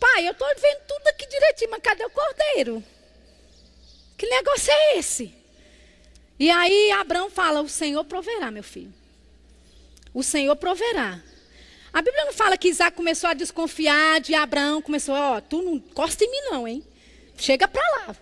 Pai, 0.00 0.26
eu 0.26 0.32
estou 0.32 0.48
vendo 0.48 0.80
tudo 0.88 1.06
aqui 1.08 1.26
direitinho, 1.26 1.72
mas 1.72 1.82
cadê 1.82 2.06
o 2.06 2.10
cordeiro? 2.10 2.82
Que 4.16 4.26
negócio 4.26 4.72
é 4.72 4.96
esse? 4.96 5.34
E 6.38 6.50
aí 6.50 6.90
Abraão 6.92 7.28
fala: 7.28 7.60
O 7.60 7.68
Senhor 7.68 8.02
proverá, 8.04 8.50
meu 8.50 8.62
filho. 8.62 8.94
O 10.14 10.22
Senhor 10.22 10.56
proverá. 10.56 11.22
A 11.92 12.00
Bíblia 12.00 12.24
não 12.24 12.32
fala 12.32 12.56
que 12.56 12.68
Isaac 12.68 12.96
começou 12.96 13.28
a 13.28 13.34
desconfiar 13.34 14.20
de 14.20 14.34
Abraão, 14.34 14.80
começou, 14.80 15.14
ó, 15.14 15.36
oh, 15.36 15.40
tu 15.42 15.60
não 15.60 15.74
encosta 15.74 16.24
em 16.24 16.30
mim 16.30 16.40
não, 16.50 16.66
hein? 16.66 16.82
Chega 17.36 17.68
para 17.68 17.82
lá. 17.98 18.16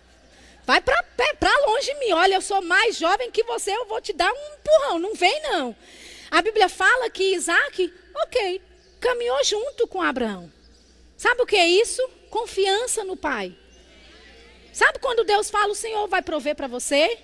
Vai 0.65 0.81
para 0.81 1.65
longe 1.67 1.85
de 1.85 1.99
mim. 1.99 2.11
Olha, 2.11 2.35
eu 2.35 2.41
sou 2.41 2.61
mais 2.61 2.97
jovem 2.97 3.31
que 3.31 3.43
você, 3.43 3.71
eu 3.71 3.85
vou 3.85 4.01
te 4.01 4.13
dar 4.13 4.31
um 4.31 4.53
empurrão. 4.55 4.99
Não 4.99 5.15
vem 5.15 5.41
não. 5.43 5.75
A 6.29 6.41
Bíblia 6.41 6.69
fala 6.69 7.09
que 7.09 7.33
Isaac, 7.33 7.93
ok, 8.15 8.61
caminhou 8.99 9.43
junto 9.43 9.87
com 9.87 10.01
Abraão. 10.01 10.51
Sabe 11.17 11.41
o 11.41 11.45
que 11.45 11.55
é 11.55 11.67
isso? 11.67 12.01
Confiança 12.29 13.03
no 13.03 13.15
pai. 13.15 13.55
Sabe 14.73 14.99
quando 14.99 15.23
Deus 15.23 15.49
fala, 15.49 15.71
o 15.71 15.75
Senhor 15.75 16.07
vai 16.07 16.21
prover 16.21 16.55
para 16.55 16.67
você? 16.67 17.17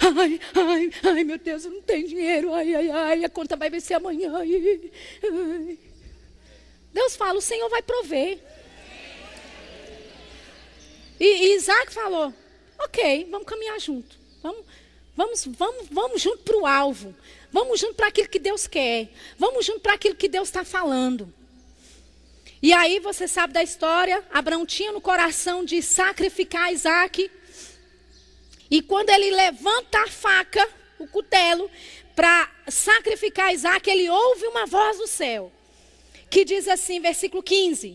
Ai, 0.00 0.40
ai, 0.54 0.90
ai, 1.02 1.24
meu 1.24 1.38
Deus, 1.38 1.64
eu 1.64 1.72
não 1.72 1.82
tenho 1.82 2.06
dinheiro. 2.06 2.54
Ai, 2.54 2.74
ai, 2.74 2.90
ai, 2.90 3.24
a 3.24 3.28
conta 3.28 3.56
vai 3.56 3.68
vencer 3.68 3.96
amanhã. 3.96 4.32
Ai, 4.36 4.90
ai. 5.24 5.91
Deus 6.92 7.16
fala, 7.16 7.38
o 7.38 7.42
Senhor 7.42 7.68
vai 7.68 7.82
prover. 7.82 8.38
E, 11.18 11.54
Isaac 11.54 11.92
falou, 11.92 12.32
ok, 12.78 13.26
vamos 13.30 13.46
caminhar 13.46 13.80
junto. 13.80 14.18
Vamos, 14.42 14.64
vamos, 15.16 15.46
vamos, 15.46 15.88
vamos 15.90 16.22
junto 16.22 16.38
para 16.38 16.56
o 16.56 16.66
alvo. 16.66 17.14
Vamos 17.50 17.80
junto 17.80 17.94
para 17.94 18.08
aquilo 18.08 18.28
que 18.28 18.38
Deus 18.38 18.66
quer. 18.66 19.08
Vamos 19.38 19.64
junto 19.64 19.80
para 19.80 19.94
aquilo 19.94 20.14
que 20.14 20.28
Deus 20.28 20.48
está 20.48 20.64
falando. 20.64 21.32
E 22.60 22.72
aí 22.72 23.00
você 23.00 23.26
sabe 23.26 23.52
da 23.52 23.62
história, 23.62 24.24
Abraão 24.32 24.64
tinha 24.64 24.92
no 24.92 25.00
coração 25.00 25.64
de 25.64 25.82
sacrificar 25.82 26.72
Isaac. 26.72 27.30
E 28.70 28.82
quando 28.82 29.10
ele 29.10 29.30
levanta 29.30 29.98
a 29.98 30.08
faca, 30.08 30.68
o 30.98 31.06
cutelo, 31.06 31.70
para 32.14 32.50
sacrificar 32.68 33.52
Isaac, 33.52 33.88
ele 33.88 34.08
ouve 34.08 34.46
uma 34.46 34.66
voz 34.66 34.98
do 34.98 35.06
céu 35.06 35.52
que 36.32 36.46
diz 36.46 36.66
assim, 36.66 36.98
versículo 36.98 37.42
15: 37.42 37.94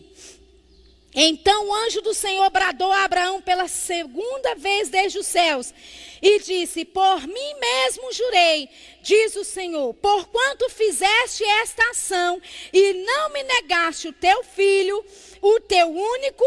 Então 1.12 1.66
o 1.66 1.74
anjo 1.74 2.00
do 2.00 2.14
Senhor 2.14 2.48
bradou 2.50 2.92
a 2.92 3.02
Abraão 3.02 3.42
pela 3.42 3.66
segunda 3.66 4.54
vez 4.54 4.88
desde 4.88 5.18
os 5.18 5.26
céus 5.26 5.74
e 6.22 6.38
disse: 6.38 6.84
Por 6.84 7.26
mim 7.26 7.54
mesmo 7.60 8.12
jurei, 8.12 8.68
diz 9.02 9.34
o 9.34 9.42
Senhor, 9.42 9.92
porquanto 9.94 10.70
fizeste 10.70 11.42
esta 11.42 11.82
ação 11.90 12.40
e 12.72 12.92
não 12.92 13.30
me 13.30 13.42
negaste 13.42 14.06
o 14.06 14.12
teu 14.12 14.44
filho, 14.44 15.04
o 15.42 15.58
teu 15.58 15.88
único, 15.88 16.44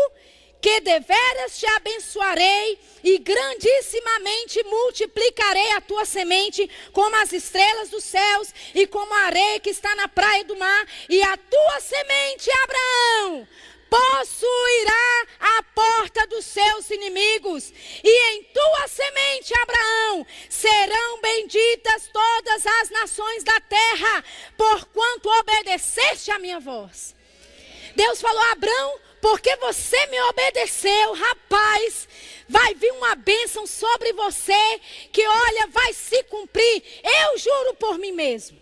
que 0.62 0.80
deveras 0.82 1.58
te 1.58 1.66
abençoarei 1.66 2.80
e 3.04 3.18
grandissimamente 3.18 4.64
multiplicarei 4.64 5.72
a 5.72 5.82
tua 5.82 6.06
semente 6.06 6.70
como 6.94 7.16
as 7.16 7.34
estrelas 7.34 7.90
dos 7.90 8.04
céus 8.04 8.54
e 8.76 8.86
como 8.86 9.12
a 9.14 9.26
areia 9.26 9.60
que 9.60 9.72
está 9.72 9.96
na 9.96 10.08
praia 10.08 10.44
do 10.44 10.56
mar, 10.56 10.88
e 11.10 11.22
a 11.24 11.36
tua 11.36 11.80
semente, 11.80 12.50
Abraão, 12.64 13.48
possuirá 13.90 15.26
a 15.40 15.64
porta 15.64 16.26
dos 16.28 16.46
seus 16.46 16.90
inimigos, 16.92 17.74
e 18.02 18.34
em 18.34 18.44
tua 18.44 18.88
semente, 18.88 19.54
Abraão, 19.64 20.26
serão 20.50 21.22
benditas 21.22 22.10
todas 22.14 22.66
as 22.66 22.90
nações 22.92 23.44
da 23.44 23.60
terra, 23.60 24.24
porquanto 24.56 25.28
obedeceste 25.40 26.32
a 26.32 26.40
minha 26.40 26.60
voz. 26.60 27.14
Deus 27.96 28.22
falou: 28.22 28.42
Abraão, 28.52 29.00
porque 29.22 29.56
você 29.58 30.06
me 30.08 30.20
obedeceu, 30.24 31.14
rapaz, 31.14 32.08
vai 32.50 32.74
vir 32.74 32.92
uma 32.94 33.16
bênção 33.16 33.68
sobre 33.68 34.12
você 34.14 34.82
que, 35.12 35.26
olha, 35.26 35.68
vai 35.68 35.94
se 35.94 36.24
cumprir. 36.24 36.84
Eu 37.04 37.38
juro 37.38 37.76
por 37.76 37.98
mim 37.98 38.12
mesmo. 38.12 38.60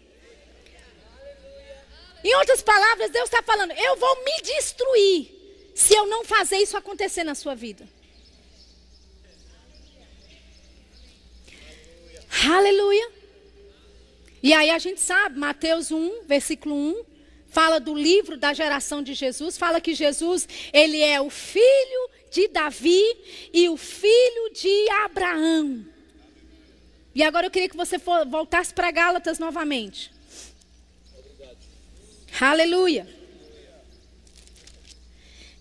Em 2.24 2.36
outras 2.36 2.62
palavras, 2.62 3.10
Deus 3.10 3.26
está 3.26 3.42
falando: 3.42 3.72
eu 3.72 3.96
vou 3.96 4.24
me 4.24 4.42
destruir 4.42 5.72
se 5.74 5.96
eu 5.96 6.06
não 6.06 6.26
fazer 6.26 6.58
isso 6.58 6.76
acontecer 6.76 7.24
na 7.24 7.34
sua 7.34 7.56
vida. 7.56 7.88
Aleluia. 12.52 13.12
E 14.44 14.54
aí 14.54 14.70
a 14.70 14.80
gente 14.80 15.02
sabe, 15.02 15.38
Mateus 15.38 15.92
1, 15.92 16.24
versículo 16.26 16.76
1, 16.76 17.06
fala 17.50 17.80
do 17.80 17.96
livro 17.96 18.38
da 18.38 18.54
geração 18.54 19.02
de 19.02 19.14
Jesus, 19.14 19.58
fala 19.58 19.82
que 19.82 19.94
Jesus, 19.94 20.48
ele 20.72 21.02
é 21.02 21.20
o 21.20 21.30
filho 21.30 22.10
de 22.32 22.48
Davi 22.48 23.04
e 23.54 23.68
o 23.70 23.78
filho 23.78 24.54
de 24.54 24.90
Abraão. 25.04 25.86
E 27.14 27.24
agora 27.24 27.48
eu 27.48 27.52
queria 27.52 27.68
que 27.68 27.76
você 27.76 27.98
for, 27.98 28.26
voltasse 28.28 28.74
para 28.74 28.92
Gálatas 28.92 29.40
novamente. 29.40 30.12
Aleluia. 32.40 33.08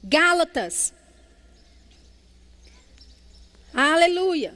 Gálatas. 0.04 0.92
Aleluia. 3.72 4.54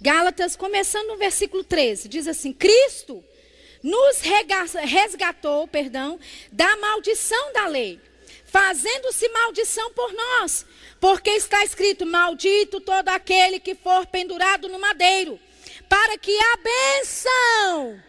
Gálatas, 0.00 0.56
começando 0.56 1.08
no 1.08 1.16
versículo 1.16 1.62
13, 1.62 2.08
diz 2.08 2.26
assim: 2.26 2.52
Cristo 2.52 3.22
nos 3.82 4.20
resgatou, 4.20 5.66
perdão, 5.68 6.18
da 6.52 6.76
maldição 6.76 7.52
da 7.52 7.66
lei, 7.66 8.00
fazendo-se 8.44 9.28
maldição 9.28 9.92
por 9.92 10.12
nós, 10.12 10.66
porque 11.00 11.30
está 11.30 11.64
escrito: 11.64 12.06
Maldito 12.06 12.80
todo 12.80 13.08
aquele 13.08 13.60
que 13.60 13.74
for 13.74 14.06
pendurado 14.06 14.68
no 14.68 14.78
madeiro, 14.78 15.38
para 15.88 16.18
que 16.18 16.36
a 16.36 16.56
bênção, 16.56 18.02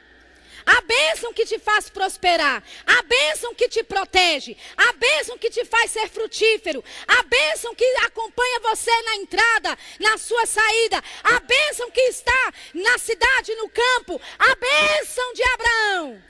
bênção 1.19 1.33
que 1.33 1.45
te 1.45 1.59
faz 1.59 1.91
prosperar, 1.91 2.63
a 2.87 3.03
bênção 3.03 3.53
que 3.53 3.69
te 3.69 3.83
protege, 3.83 4.57
a 4.77 4.93
bênção 4.93 5.37
que 5.37 5.51
te 5.51 5.65
faz 5.65 5.91
ser 5.91 6.09
frutífero, 6.09 6.83
a 7.09 7.25
bênção 7.25 7.75
que 7.75 7.85
acompanha 8.05 8.61
você 8.61 8.91
na 9.03 9.17
entrada, 9.17 9.77
na 9.99 10.17
sua 10.17 10.47
saída, 10.47 11.03
a 11.25 11.41
bênção 11.41 11.91
que 11.91 12.01
está 12.03 12.55
na 12.73 12.99
cidade, 12.99 13.53
no 13.57 13.69
campo, 13.69 14.21
a 14.39 14.55
bênção 14.55 15.33
de 15.33 15.43
Abraão. 15.43 16.23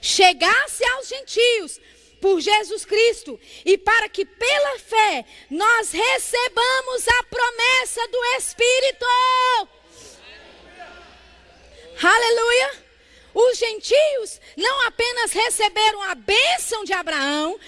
Chegasse 0.00 0.84
aos 0.90 1.08
gentios 1.08 1.80
por 2.20 2.40
Jesus 2.40 2.84
Cristo 2.84 3.40
e 3.64 3.76
para 3.76 4.08
que 4.08 4.24
pela 4.24 4.78
fé 4.78 5.24
nós 5.50 5.90
recebamos 5.90 7.08
a 7.08 7.22
promessa 7.24 8.06
do 8.06 8.24
Espírito. 8.36 9.06
Aleluia. 12.00 12.87
Os 13.34 13.58
gentios 13.58 14.40
não 14.56 14.86
apenas 14.86 15.32
receberam 15.32 16.02
a 16.02 16.14
bênção 16.14 16.84
de 16.84 16.92
Abraão 16.92 17.58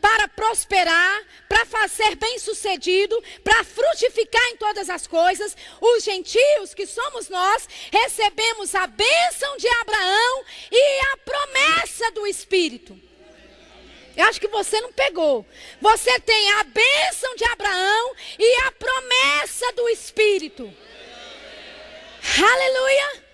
para 0.00 0.26
prosperar, 0.28 1.22
para 1.48 1.86
ser 1.88 2.16
bem-sucedido, 2.16 3.22
para 3.44 3.62
frutificar 3.62 4.42
em 4.48 4.56
todas 4.56 4.88
as 4.88 5.06
coisas, 5.06 5.56
os 5.80 6.02
gentios, 6.02 6.74
que 6.74 6.86
somos 6.86 7.28
nós, 7.28 7.68
recebemos 7.92 8.74
a 8.74 8.86
bênção 8.86 9.56
de 9.58 9.68
Abraão 9.68 10.44
e 10.72 11.00
a 11.12 11.16
promessa 11.18 12.10
do 12.12 12.26
Espírito. 12.26 12.98
Eu 14.16 14.24
acho 14.24 14.40
que 14.40 14.48
você 14.48 14.80
não 14.80 14.92
pegou. 14.92 15.46
Você 15.80 16.18
tem 16.20 16.52
a 16.52 16.64
bênção 16.64 17.34
de 17.36 17.44
Abraão 17.44 18.14
e 18.38 18.62
a 18.62 18.72
promessa 18.72 19.72
do 19.72 19.88
Espírito. 19.88 20.72
Aleluia. 22.36 23.29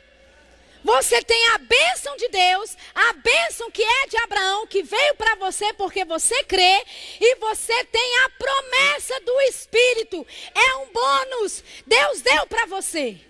Você 0.87 1.21
tem 1.21 1.49
a 1.49 1.59
bênção 1.59 2.17
de 2.17 2.29
Deus, 2.29 2.77
a 2.95 3.13
bênção 3.15 3.69
que 3.73 3.83
é 3.83 4.07
de 4.07 4.17
Abraão, 4.19 4.69
que 4.69 4.85
veio 4.85 5.17
para 5.17 5.35
você 5.35 5.73
porque 5.73 6.05
você 6.05 6.45
crê, 6.45 6.85
e 7.21 7.35
você 7.41 7.85
tem 7.87 8.19
a 8.21 8.31
promessa 8.31 9.21
do 9.23 9.41
Espírito. 9.41 10.25
É 10.55 10.77
um 10.77 10.87
bônus. 10.93 11.65
Deus 11.85 12.21
deu 12.21 12.47
para 12.47 12.67
você. 12.67 13.21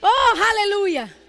Oh, 0.00 0.42
aleluia! 0.42 1.21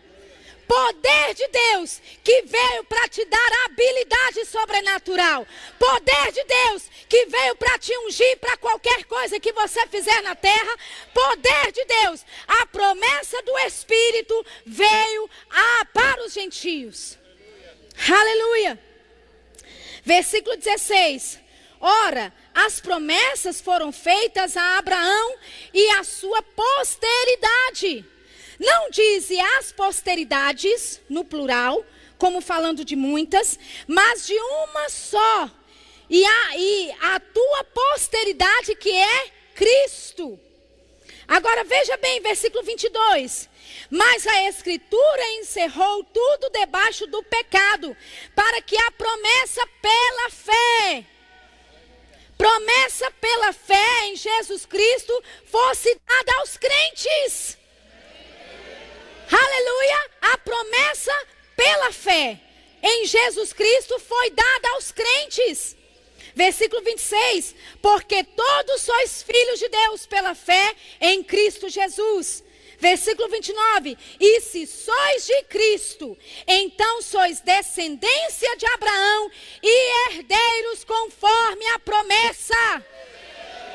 Poder 0.74 1.36
de 1.36 1.48
Deus 1.50 2.02
que 2.24 2.42
veio 2.48 2.84
para 2.86 3.08
te 3.08 3.24
dar 3.26 3.52
habilidade 3.66 4.44
sobrenatural. 4.46 5.46
Poder 5.78 6.32
de 6.32 6.44
Deus 6.46 6.90
que 7.08 7.28
veio 7.28 7.56
para 7.58 7.78
te 7.78 7.96
ungir 8.00 8.40
para 8.40 8.58
qualquer 8.58 9.04
coisa 9.06 9.40
que 9.40 9.54
você 9.54 9.86
fizer 9.86 10.20
na 10.24 10.34
terra. 10.34 10.76
Poder 11.14 11.72
de 11.72 11.86
Deus. 11.86 12.26
A 12.48 12.66
promessa 12.66 13.40
do 13.44 13.56
Espírito 13.60 14.46
veio 14.66 15.30
a, 15.52 15.86
para 15.94 16.26
os 16.26 16.34
gentios. 16.34 17.20
Aleluia. 18.10 18.80
Versículo 20.04 20.58
16. 20.58 21.40
Ora, 21.80 22.34
as 22.52 22.82
promessas 22.82 23.62
foram 23.62 23.92
feitas 23.92 24.58
a 24.58 24.80
Abraão 24.80 25.36
e 25.72 25.88
a 25.92 26.04
sua 26.04 26.42
posteridade. 26.42 28.13
Não 28.64 28.90
diz 28.90 29.30
as 29.58 29.74
posteridades, 29.74 31.02
no 31.10 31.26
plural, 31.26 31.86
como 32.18 32.40
falando 32.40 32.86
de 32.86 32.96
muitas, 32.96 33.60
mas 33.86 34.26
de 34.26 34.40
uma 34.40 34.88
só. 34.88 35.52
E 36.10 36.26
a, 36.26 36.58
e 36.58 36.92
a 37.02 37.20
tua 37.20 37.64
posteridade 37.66 38.74
que 38.76 38.90
é 38.90 39.28
Cristo. 39.54 40.40
Agora 41.28 41.66
veja 41.66 41.98
bem, 41.98 42.22
versículo 42.22 42.64
22. 42.64 43.50
Mas 43.90 44.26
a 44.26 44.48
Escritura 44.48 45.32
encerrou 45.40 46.02
tudo 46.06 46.50
debaixo 46.50 47.06
do 47.08 47.22
pecado, 47.22 47.96
para 48.34 48.62
que 48.62 48.78
a 48.78 48.92
promessa 48.92 49.62
pela 49.82 50.30
fé, 50.30 51.06
promessa 52.38 53.12
pela 53.12 53.52
fé 53.52 54.06
em 54.06 54.16
Jesus 54.16 54.66
Cristo, 54.66 55.22
fosse 55.52 56.00
dada 56.08 56.40
aos 56.40 56.56
crentes. 56.56 57.58
Aleluia! 59.32 60.12
A 60.22 60.38
promessa 60.38 61.28
pela 61.56 61.92
fé 61.92 62.40
em 62.82 63.06
Jesus 63.06 63.54
Cristo 63.54 63.98
foi 64.00 64.30
dada 64.32 64.70
aos 64.74 64.92
crentes. 64.92 65.76
Versículo 66.36 66.82
26: 66.82 67.56
Porque 67.82 68.24
todos 68.24 68.82
sois 68.82 69.24
filhos 69.24 69.60
de 69.60 69.70
Deus 69.70 70.06
pela 70.06 70.36
fé 70.36 70.76
em 71.00 71.24
Cristo 71.24 71.70
Jesus. 71.70 72.44
Versículo 72.80 73.30
29: 73.30 73.98
E 74.20 74.42
se 74.42 74.68
sois 74.68 75.26
de 75.26 75.44
Cristo, 75.44 76.18
então 76.48 77.02
sois 77.02 77.40
descendência 77.40 78.58
de 78.58 78.66
Abraão 78.66 79.32
e 79.62 80.10
herdeiros 80.10 80.84
conforme 80.84 81.66
a 81.68 81.80
promessa. 81.80 82.86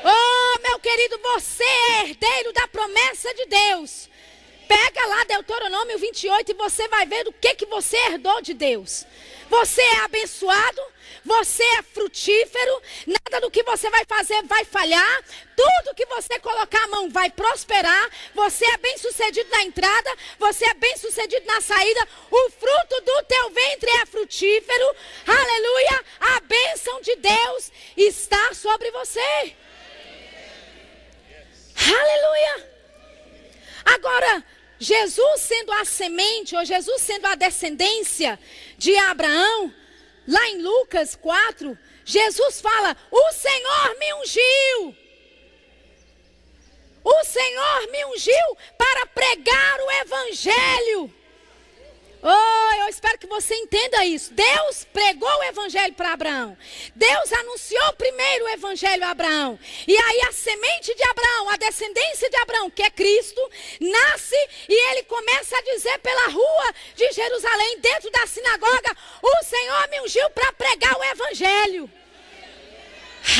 Oh, 0.03 0.59
meu 0.61 0.79
querido, 0.79 1.17
você 1.17 1.63
é 1.63 2.01
herdeiro 2.03 2.53
da 2.53 2.67
promessa 2.67 3.33
de 3.33 3.45
Deus. 3.47 4.09
Pega 4.69 5.07
lá 5.07 5.23
Deuteronômio 5.23 5.97
28 5.97 6.51
e 6.51 6.53
você 6.53 6.87
vai 6.89 7.03
ver 7.07 7.23
do 7.23 7.33
que, 7.33 7.55
que 7.55 7.65
você 7.65 7.97
herdou 8.05 8.39
de 8.39 8.53
Deus. 8.53 9.03
Você 9.49 9.81
é 9.81 10.01
abençoado, 10.01 10.79
você 11.25 11.63
é 11.63 11.81
frutífero, 11.81 12.81
nada 13.07 13.41
do 13.41 13.49
que 13.49 13.63
você 13.63 13.89
vai 13.89 14.05
fazer 14.05 14.43
vai 14.43 14.63
falhar, 14.63 15.23
tudo 15.55 15.95
que 15.95 16.05
você 16.05 16.37
colocar 16.39 16.83
a 16.83 16.87
mão 16.87 17.09
vai 17.09 17.31
prosperar, 17.31 18.11
você 18.35 18.63
é 18.63 18.77
bem 18.77 18.95
sucedido 18.99 19.49
na 19.49 19.63
entrada, 19.63 20.15
você 20.37 20.65
é 20.65 20.75
bem 20.75 20.95
sucedido 20.97 21.47
na 21.47 21.59
saída, 21.61 22.07
o 22.29 22.49
fruto 22.51 23.01
do 23.01 23.23
teu 23.23 23.49
ventre 23.49 23.89
é 23.89 24.05
frutífero, 24.05 24.95
aleluia, 25.25 26.05
a 26.19 26.39
bênção 26.41 27.01
de 27.01 27.15
Deus 27.15 27.71
está 27.97 28.53
sobre 28.53 28.91
você. 28.91 29.55
Aleluia. 31.75 32.69
Agora, 33.85 34.45
Jesus 34.79 35.41
sendo 35.41 35.73
a 35.73 35.83
semente, 35.83 36.55
ou 36.55 36.63
Jesus 36.63 37.01
sendo 37.01 37.25
a 37.25 37.35
descendência 37.35 38.39
de 38.77 38.95
Abraão, 38.95 39.73
lá 40.25 40.47
em 40.49 40.61
Lucas 40.61 41.15
4, 41.15 41.77
Jesus 42.05 42.61
fala: 42.61 42.95
O 43.11 43.31
Senhor 43.33 43.99
me 43.99 44.13
ungiu. 44.15 44.95
O 47.03 47.23
Senhor 47.25 47.91
me 47.91 48.05
ungiu 48.05 48.57
para 48.77 49.05
pregar 49.07 49.81
o 49.81 49.91
Evangelho. 49.91 51.18
Oh, 52.21 52.75
eu 52.81 52.89
espero 52.89 53.17
que 53.17 53.27
você 53.27 53.55
entenda 53.55 54.03
isso. 54.03 54.33
Deus 54.33 54.85
pregou 54.91 55.29
o 55.29 55.43
evangelho 55.43 55.93
para 55.93 56.11
Abraão. 56.11 56.57
Deus 56.93 57.31
anunciou 57.31 57.93
primeiro 57.93 58.45
o 58.45 58.49
evangelho 58.49 59.05
a 59.05 59.11
Abraão. 59.11 59.57
E 59.87 59.95
aí 59.95 60.21
a 60.27 60.31
semente 60.33 60.93
de 60.93 61.03
Abraão, 61.03 61.49
a 61.49 61.55
descendência 61.57 62.29
de 62.29 62.35
Abraão, 62.37 62.69
que 62.69 62.83
é 62.83 62.89
Cristo, 62.89 63.41
nasce 63.79 64.35
e 64.67 64.91
ele 64.91 65.03
começa 65.03 65.57
a 65.57 65.61
dizer 65.61 65.97
pela 65.99 66.27
rua 66.27 66.73
de 66.95 67.09
Jerusalém, 67.11 67.79
dentro 67.79 68.11
da 68.11 68.27
sinagoga: 68.27 68.97
O 69.21 69.43
Senhor 69.45 69.87
me 69.89 70.01
ungiu 70.01 70.29
para 70.31 70.51
pregar 70.53 70.97
o 70.97 71.03
evangelho. 71.03 71.89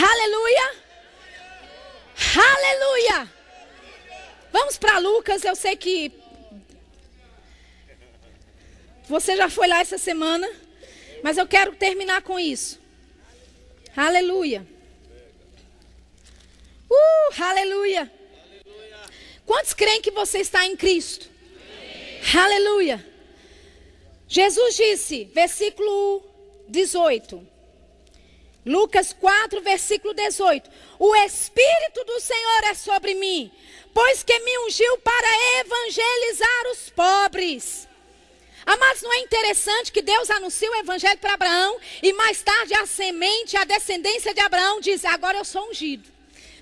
Aleluia! 0.02 0.76
Aleluia! 2.36 3.30
Vamos 4.52 4.78
para 4.78 4.98
Lucas, 5.00 5.44
eu 5.44 5.56
sei 5.56 5.76
que 5.76 6.12
você 9.10 9.36
já 9.36 9.49
foi 9.49 9.68
lá 9.68 9.82
essa 9.82 9.97
semana, 9.97 10.47
mas 11.24 11.38
eu 11.38 11.47
quero 11.47 11.76
terminar 11.76 12.22
com 12.22 12.39
isso. 12.39 12.80
Aleluia. 13.97 14.66
Uh, 16.88 17.43
aleluia. 17.43 18.12
Quantos 19.47 19.74
creem 19.74 19.99
que 19.99 20.12
você 20.12 20.38
está 20.38 20.64
em 20.66 20.76
Cristo? 20.76 21.28
Aleluia. 22.38 23.03
Jesus 24.28 24.76
disse, 24.76 25.26
versículo 25.34 26.24
18. 26.68 27.47
Lucas 28.64 29.12
4, 29.12 29.60
versículo 29.62 30.14
18: 30.14 30.70
O 30.99 31.16
Espírito 31.16 32.03
do 32.03 32.20
Senhor 32.20 32.64
é 32.66 32.76
sobre 32.76 33.16
mim, 33.16 33.51
pois 33.91 34.22
que 34.22 34.38
me 34.39 34.60
ungiu 34.68 34.99
para 34.99 35.62
evangelizar 35.62 36.72
os 36.72 36.89
pobres 36.91 37.89
Amados, 38.70 39.01
não 39.01 39.11
é 39.11 39.22
interessante 39.22 39.91
que 39.91 39.99
Deus 39.99 40.30
anuncia 40.30 40.70
o 40.70 40.76
evangelho 40.76 41.17
para 41.17 41.34
Abraão 41.34 41.80
e 42.03 42.13
mais 42.13 42.43
tarde 42.43 42.72
a 42.76 42.86
semente, 42.86 43.57
a 43.57 43.63
descendência 43.63 44.32
de 44.32 44.39
Abraão 44.41 44.80
diz: 44.80 45.03
Agora 45.05 45.39
eu 45.39 45.43
sou 45.43 45.72
ungido 45.72 46.07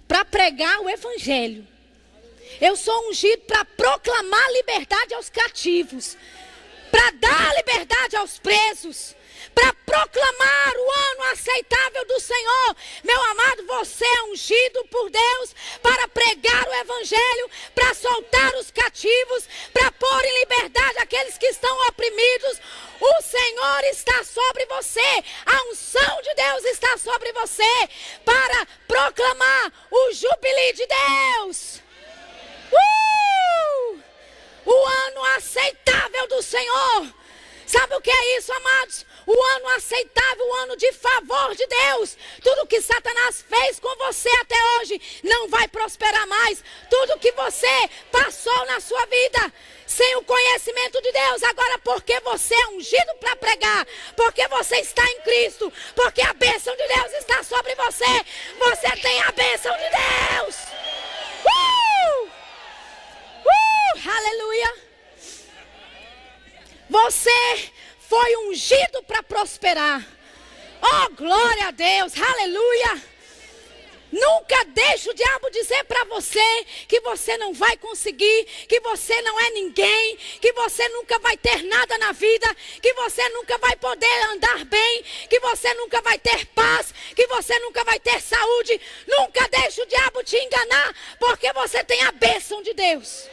para 0.07 0.23
pregar 0.23 0.79
o 0.79 0.89
evangelho. 0.89 1.67
Eu 2.61 2.77
sou 2.77 3.09
ungido 3.09 3.41
para 3.41 3.65
proclamar 3.65 4.53
liberdade 4.53 5.15
aos 5.15 5.29
cativos, 5.29 6.15
para 6.89 7.11
dar 7.11 7.55
liberdade 7.57 8.15
aos 8.15 8.39
presos, 8.39 9.13
para 9.53 9.73
proclamar 9.85 10.73
o 10.75 10.91
ano 10.91 11.23
aceitável 11.31 12.05
do 12.05 12.19
Senhor. 12.19 12.75
Meu 13.03 13.23
amado, 13.31 13.65
você 13.65 14.05
é 14.05 14.23
ungido 14.23 14.85
por 14.91 15.09
Deus 15.09 15.55
para 15.81 16.07
pregar 16.09 16.67
o 16.67 16.73
Evangelho, 16.75 17.49
para 17.73 17.93
soltar 17.93 18.55
os 18.55 18.71
cativos, 18.71 19.47
para 19.73 19.91
pôr 19.91 20.25
em 20.25 20.39
liberdade 20.39 20.99
aqueles 20.99 21.37
que 21.37 21.47
estão 21.47 21.87
oprimidos. 21.87 22.59
O 22.99 23.21
Senhor 23.21 23.83
está 23.85 24.23
sobre 24.23 24.65
você, 24.65 25.23
a 25.45 25.63
unção 25.69 26.21
de 26.21 26.33
Deus 26.33 26.65
está 26.65 26.97
sobre 26.97 27.31
você 27.33 27.89
para 28.25 28.67
proclamar 28.87 29.71
o 29.91 30.13
jubilee 30.13 30.73
de 30.73 30.87
Deus. 30.87 31.81
Uh! 32.71 33.99
O 34.65 34.85
ano 34.85 35.23
aceitável 35.35 36.27
do 36.27 36.41
Senhor. 36.41 37.13
Sabe 37.67 37.95
o 37.95 38.01
que 38.01 38.09
é 38.09 38.37
isso, 38.37 38.51
amados? 38.51 39.05
o 39.27 39.43
ano 39.57 39.67
aceitável, 39.75 40.47
o 40.47 40.55
ano 40.63 40.77
de 40.77 40.91
favor 40.93 41.53
de 41.53 41.67
Deus. 41.67 42.17
Tudo 42.41 42.65
que 42.65 42.81
Satanás 42.81 43.43
fez 43.47 43.77
com 43.77 43.93
você 43.97 44.29
até 44.41 44.55
hoje 44.79 45.01
não 45.21 45.49
vai 45.49 45.67
prosperar 45.67 46.25
mais. 46.27 46.63
Tudo 46.89 47.19
que 47.19 47.31
você 47.33 47.89
passou 48.09 48.65
na 48.67 48.79
sua 48.79 49.05
vida 49.07 49.53
sem 49.85 50.15
o 50.15 50.23
conhecimento 50.23 51.01
de 51.01 51.11
Deus, 51.11 51.43
agora 51.43 51.77
porque 51.79 52.19
você 52.21 52.55
é 52.55 52.67
ungido 52.69 53.15
para 53.19 53.35
pregar, 53.35 53.87
porque 54.15 54.45
você 54.47 54.77
está 54.77 55.03
em 55.03 55.21
Cristo, 55.21 55.71
porque 55.95 56.21
a 56.21 56.33
bênção 56.33 56.75
de 56.75 56.87
Deus 56.87 57.13
está 57.13 57.41
sobre 57.43 57.73
você, 57.75 58.25
você 58.59 58.89
tem 59.01 59.21
a 59.23 59.31
bênção 59.31 59.73
de 59.77 59.89
Deus. 59.89 60.55
Uh! 61.45 62.29
Uh! 63.45 64.09
Aleluia! 64.09 64.76
Você 66.89 67.71
foi 67.99 68.37
ungido 68.47 69.03
para 69.03 69.21
prosperar. 69.23 70.05
Oh, 70.81 71.09
glória 71.15 71.67
a 71.67 71.71
Deus, 71.71 72.13
aleluia. 72.19 73.01
Nunca 74.09 74.63
deixe 74.67 75.09
o 75.09 75.13
diabo 75.13 75.49
dizer 75.49 75.83
para 75.83 76.05
você 76.05 76.65
que 76.87 77.01
você 77.01 77.37
não 77.37 77.53
vai 77.53 77.75
conseguir, 77.75 78.45
que 78.67 78.79
você 78.79 79.21
não 79.21 79.37
é 79.39 79.49
ninguém, 79.49 80.17
que 80.39 80.53
você 80.53 80.87
nunca 80.89 81.19
vai 81.19 81.35
ter 81.35 81.63
nada 81.63 81.97
na 81.97 82.13
vida, 82.13 82.47
que 82.81 82.93
você 82.93 83.27
nunca 83.29 83.57
vai 83.57 83.75
poder 83.75 84.21
andar 84.29 84.63
bem, 84.65 85.03
que 85.29 85.39
você 85.41 85.73
nunca 85.73 86.01
vai 86.01 86.17
ter 86.17 86.45
paz, 86.47 86.93
que 87.13 87.27
você 87.27 87.59
nunca 87.59 87.83
vai 87.83 87.99
ter 87.99 88.21
saúde. 88.21 88.79
Nunca 89.07 89.45
deixe 89.49 89.81
o 89.81 89.85
diabo 89.85 90.23
te 90.23 90.37
enganar, 90.37 90.95
porque 91.19 91.51
você 91.51 91.83
tem 91.83 92.01
a 92.03 92.11
bênção 92.13 92.61
de 92.63 92.73
Deus. 92.73 93.27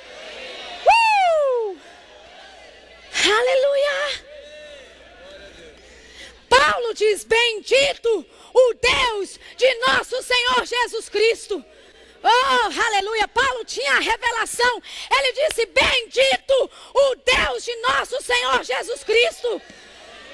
Aleluia! 3.22 4.24
Paulo 6.48 6.94
diz: 6.94 7.24
Bendito 7.24 8.26
o 8.52 8.74
Deus 8.74 9.38
de 9.56 9.74
nosso 9.86 10.22
Senhor 10.22 10.66
Jesus 10.66 11.08
Cristo. 11.08 11.64
Oh, 12.22 12.80
aleluia. 12.86 13.28
Paulo 13.28 13.64
tinha 13.64 13.92
a 13.92 14.00
revelação. 14.00 14.82
Ele 15.10 15.32
disse: 15.32 15.66
Bendito 15.66 16.70
o 16.94 17.14
Deus 17.16 17.64
de 17.64 17.76
nosso 17.76 18.20
Senhor 18.22 18.64
Jesus 18.64 19.04
Cristo. 19.04 19.60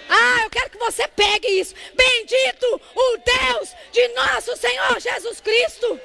Ah, 0.09 0.43
eu 0.43 0.51
quero 0.51 0.71
que 0.71 0.79
você 0.79 1.07
pegue 1.09 1.49
isso. 1.49 1.75
Bendito 1.95 2.81
o 2.95 3.17
Deus 3.19 3.75
de 3.93 4.09
nosso 4.09 4.57
Senhor 4.57 4.99
Jesus 5.01 5.41
Cristo, 5.41 6.01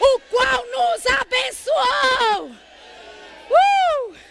o 0.00 0.20
qual 0.30 0.66
nos 0.66 1.06
abençoou. 1.06 2.50
Uh! 3.50 4.27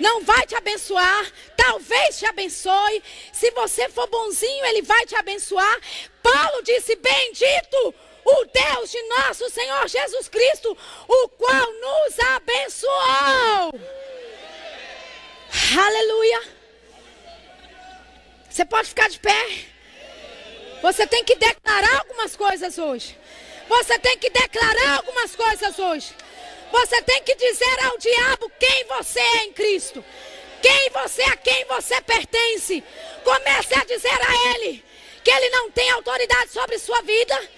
Não 0.00 0.22
vai 0.22 0.46
te 0.46 0.54
abençoar, 0.54 1.32
talvez 1.56 2.18
te 2.18 2.26
abençoe. 2.26 3.02
Se 3.32 3.50
você 3.52 3.88
for 3.88 4.06
bonzinho, 4.08 4.64
ele 4.66 4.82
vai 4.82 5.06
te 5.06 5.14
abençoar. 5.14 5.80
Paulo 6.22 6.62
disse: 6.62 6.96
Bendito 6.96 7.94
o 8.24 8.44
Deus 8.46 8.90
de 8.90 9.02
nosso 9.02 9.48
Senhor 9.50 9.86
Jesus 9.88 10.28
Cristo, 10.28 10.76
o 11.06 11.28
qual 11.28 11.72
nos 11.72 12.18
abençoou. 12.34 13.80
Aleluia. 15.78 16.42
Você 18.48 18.64
pode 18.64 18.88
ficar 18.88 19.08
de 19.08 19.18
pé. 19.20 19.66
Você 20.82 21.06
tem 21.06 21.22
que 21.24 21.36
declarar 21.36 21.98
algumas 21.98 22.34
coisas 22.34 22.78
hoje. 22.78 23.16
Você 23.68 23.98
tem 23.98 24.18
que 24.18 24.30
declarar 24.30 24.96
algumas 24.96 25.36
coisas 25.36 25.78
hoje. 25.78 26.14
Você 26.70 27.02
tem 27.02 27.22
que 27.22 27.34
dizer 27.34 27.84
ao 27.84 27.98
diabo 27.98 28.50
quem 28.58 28.84
você 28.84 29.20
é 29.20 29.44
em 29.44 29.52
Cristo. 29.52 30.04
Quem 30.62 30.90
você, 30.90 31.22
a 31.22 31.36
quem 31.36 31.64
você 31.64 32.00
pertence. 32.02 32.82
Comece 33.24 33.74
a 33.74 33.84
dizer 33.84 34.20
a 34.22 34.54
ele 34.54 34.84
que 35.22 35.30
ele 35.30 35.50
não 35.50 35.70
tem 35.70 35.90
autoridade 35.90 36.50
sobre 36.50 36.78
sua 36.78 37.02
vida. 37.02 37.50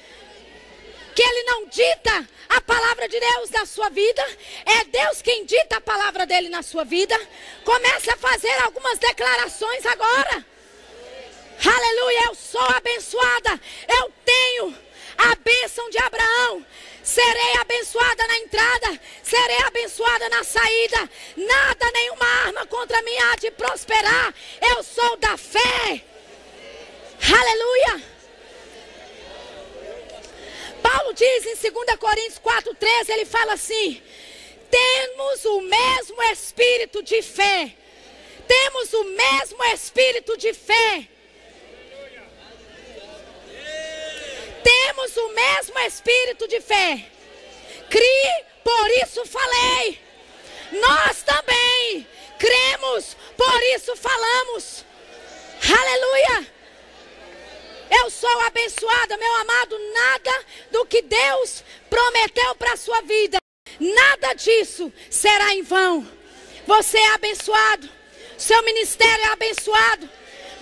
Que 1.14 1.22
ele 1.22 1.42
não 1.44 1.66
dita 1.66 2.28
a 2.48 2.60
palavra 2.60 3.08
de 3.08 3.20
Deus 3.20 3.50
na 3.50 3.66
sua 3.66 3.90
vida. 3.90 4.24
É 4.64 4.84
Deus 4.84 5.20
quem 5.20 5.44
dita 5.44 5.76
a 5.76 5.80
palavra 5.80 6.24
dele 6.24 6.48
na 6.48 6.62
sua 6.62 6.84
vida. 6.84 7.18
Comece 7.64 8.10
a 8.10 8.16
fazer 8.16 8.62
algumas 8.62 8.98
declarações 8.98 9.84
agora. 9.84 10.46
Aleluia, 11.64 12.24
eu 12.26 12.34
sou 12.34 12.60
abençoada. 12.62 13.60
Eu 13.88 14.12
tenho 14.24 14.78
a 15.30 15.34
bênção 15.36 15.88
de 15.90 15.98
Abraão. 15.98 16.64
Serei 17.02 17.56
abençoada 17.60 18.26
na 18.28 18.38
entrada, 18.38 19.00
serei 19.22 19.58
abençoada 19.66 20.28
na 20.28 20.44
saída. 20.44 21.10
Nada, 21.36 21.90
nenhuma 21.92 22.26
arma 22.46 22.66
contra 22.66 23.02
mim 23.02 23.16
há 23.18 23.36
de 23.36 23.50
prosperar. 23.50 24.34
Eu 24.60 24.82
sou 24.84 25.16
da 25.16 25.36
fé. 25.36 26.04
Aleluia. 27.20 28.02
Paulo 30.82 31.12
diz 31.14 31.46
em 31.46 31.70
2 31.70 31.96
Coríntios 31.98 32.38
4,13, 32.38 33.08
ele 33.10 33.24
fala 33.24 33.54
assim: 33.54 34.02
temos 34.72 35.44
o 35.44 35.60
mesmo 35.60 36.22
espírito 36.32 37.02
de 37.02 37.20
fé. 37.20 37.74
Temos 38.48 38.92
o 38.94 39.04
mesmo 39.04 39.62
espírito 39.64 40.34
de 40.38 40.54
fé. 40.54 41.06
Temos 44.62 45.16
o 45.16 45.28
mesmo 45.30 45.78
espírito 45.80 46.48
de 46.48 46.60
fé. 46.60 47.04
Crie, 47.90 48.44
por 48.64 48.90
isso 49.02 49.24
falei. 49.26 50.00
Nós 50.72 51.22
também 51.22 52.06
cremos, 52.38 53.16
por 53.36 53.62
isso 53.76 53.94
falamos. 53.96 54.84
Aleluia. 55.62 56.52
Eu 58.00 58.10
sou 58.10 58.40
abençoada, 58.40 59.16
meu 59.16 59.34
amado. 59.36 59.78
Nada 59.92 60.44
do 60.70 60.86
que 60.86 61.02
Deus 61.02 61.62
prometeu 61.90 62.54
para 62.54 62.72
a 62.72 62.76
sua 62.76 63.02
vida, 63.02 63.36
nada 63.78 64.32
disso 64.32 64.92
será 65.10 65.54
em 65.54 65.62
vão. 65.62 66.06
Você 66.66 66.98
é 66.98 67.14
abençoado. 67.14 67.88
Seu 68.38 68.62
ministério 68.62 69.24
é 69.24 69.28
abençoado. 69.28 70.08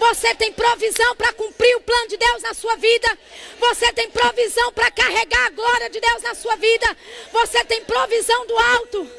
Você 0.00 0.34
tem 0.34 0.50
provisão 0.50 1.14
para 1.14 1.30
cumprir 1.34 1.76
o 1.76 1.80
plano 1.82 2.08
de 2.08 2.16
Deus 2.16 2.42
na 2.42 2.54
sua 2.54 2.74
vida. 2.76 3.18
Você 3.58 3.92
tem 3.92 4.10
provisão 4.10 4.72
para 4.72 4.90
carregar 4.90 5.46
a 5.46 5.50
glória 5.50 5.90
de 5.90 6.00
Deus 6.00 6.22
na 6.22 6.34
sua 6.34 6.56
vida. 6.56 6.96
Você 7.30 7.62
tem 7.66 7.84
provisão 7.84 8.46
do 8.46 8.56
alto. 8.56 9.10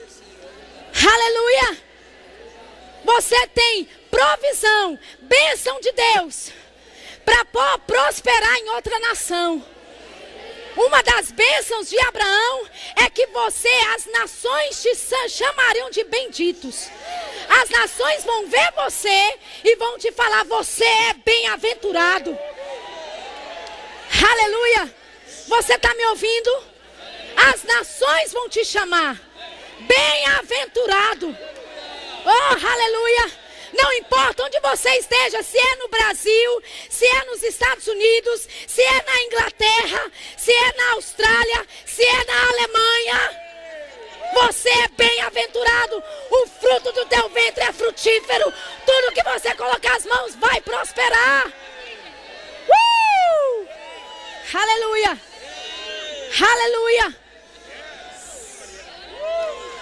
Aleluia. 1.14 1.78
Você 3.06 3.48
tem 3.50 3.88
provisão, 4.10 5.00
bênção 5.22 5.80
de 5.80 5.92
Deus 5.92 6.52
para 7.24 7.46
prosperar 7.78 8.58
em 8.58 8.70
outra 8.72 9.00
nação. 9.00 9.64
Uma 10.76 11.04
das 11.04 11.32
bênçãos 11.32 11.90
de 11.90 12.00
Abraão 12.00 12.66
é 12.96 13.10
que 13.10 13.28
você, 13.28 13.70
as 13.96 14.06
nações 14.08 14.82
te 14.82 14.96
chamariam 15.30 15.90
de 15.90 16.04
benditos. 16.06 16.90
As 17.50 17.70
nações 17.70 18.24
vão 18.24 18.48
ver 18.48 18.72
você 18.76 19.40
e 19.64 19.76
vão 19.76 19.98
te 19.98 20.12
falar: 20.12 20.46
você 20.46 20.86
é 20.86 21.14
bem-aventurado. 21.14 22.38
Aleluia. 24.30 24.96
Você 25.48 25.74
está 25.74 25.94
me 25.94 26.06
ouvindo? 26.06 26.64
As 27.36 27.64
nações 27.64 28.32
vão 28.32 28.48
te 28.48 28.64
chamar 28.64 29.20
bem-aventurado. 29.80 31.36
Oh, 32.26 32.68
aleluia. 32.68 33.41
Não 33.74 33.94
importa 33.94 34.44
onde 34.44 34.60
você 34.60 34.90
esteja, 34.98 35.42
se 35.44 35.58
é 35.58 35.76
no 35.78 35.88
Brasil, 35.88 36.64
se 36.90 37.06
é 37.06 37.26
nos 37.26 37.42
Estados 37.44 37.88
Unidos, 37.88 38.48
se 38.68 38.82
é 38.82 39.04
na 39.04 39.24
Inglaterra, 39.24 40.12
se 40.38 40.52
é 40.52 40.74
na 40.78 40.92
Austrália, 40.94 41.68
se 41.86 42.04
é 42.04 42.26
na 42.26 42.50
Alemanha. 42.50 43.42
Você 44.34 44.70
é 44.70 44.88
bem-aventurado. 44.90 46.04
O 46.30 46.48
fruto 46.48 46.92
do 46.94 47.06
teu 47.06 47.30
ventre 47.30 47.64
é 47.64 47.74
frutífero. 47.74 48.54
Tudo 48.86 49.14
que 49.14 49.24
você 49.24 49.54
colocar 49.56 49.96
as 49.96 50.06
mãos 50.06 50.36
vai 50.36 50.62
prosperar. 50.62 51.48
Uh! 52.68 53.68
Aleluia. 54.54 55.20
Aleluia. 56.40 57.16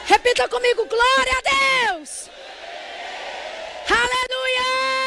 Repita 0.05 0.49
comigo: 0.49 0.85
glória 0.85 1.33
a 1.37 1.95
Deus. 1.95 2.29
Hallelujah! 3.89 4.98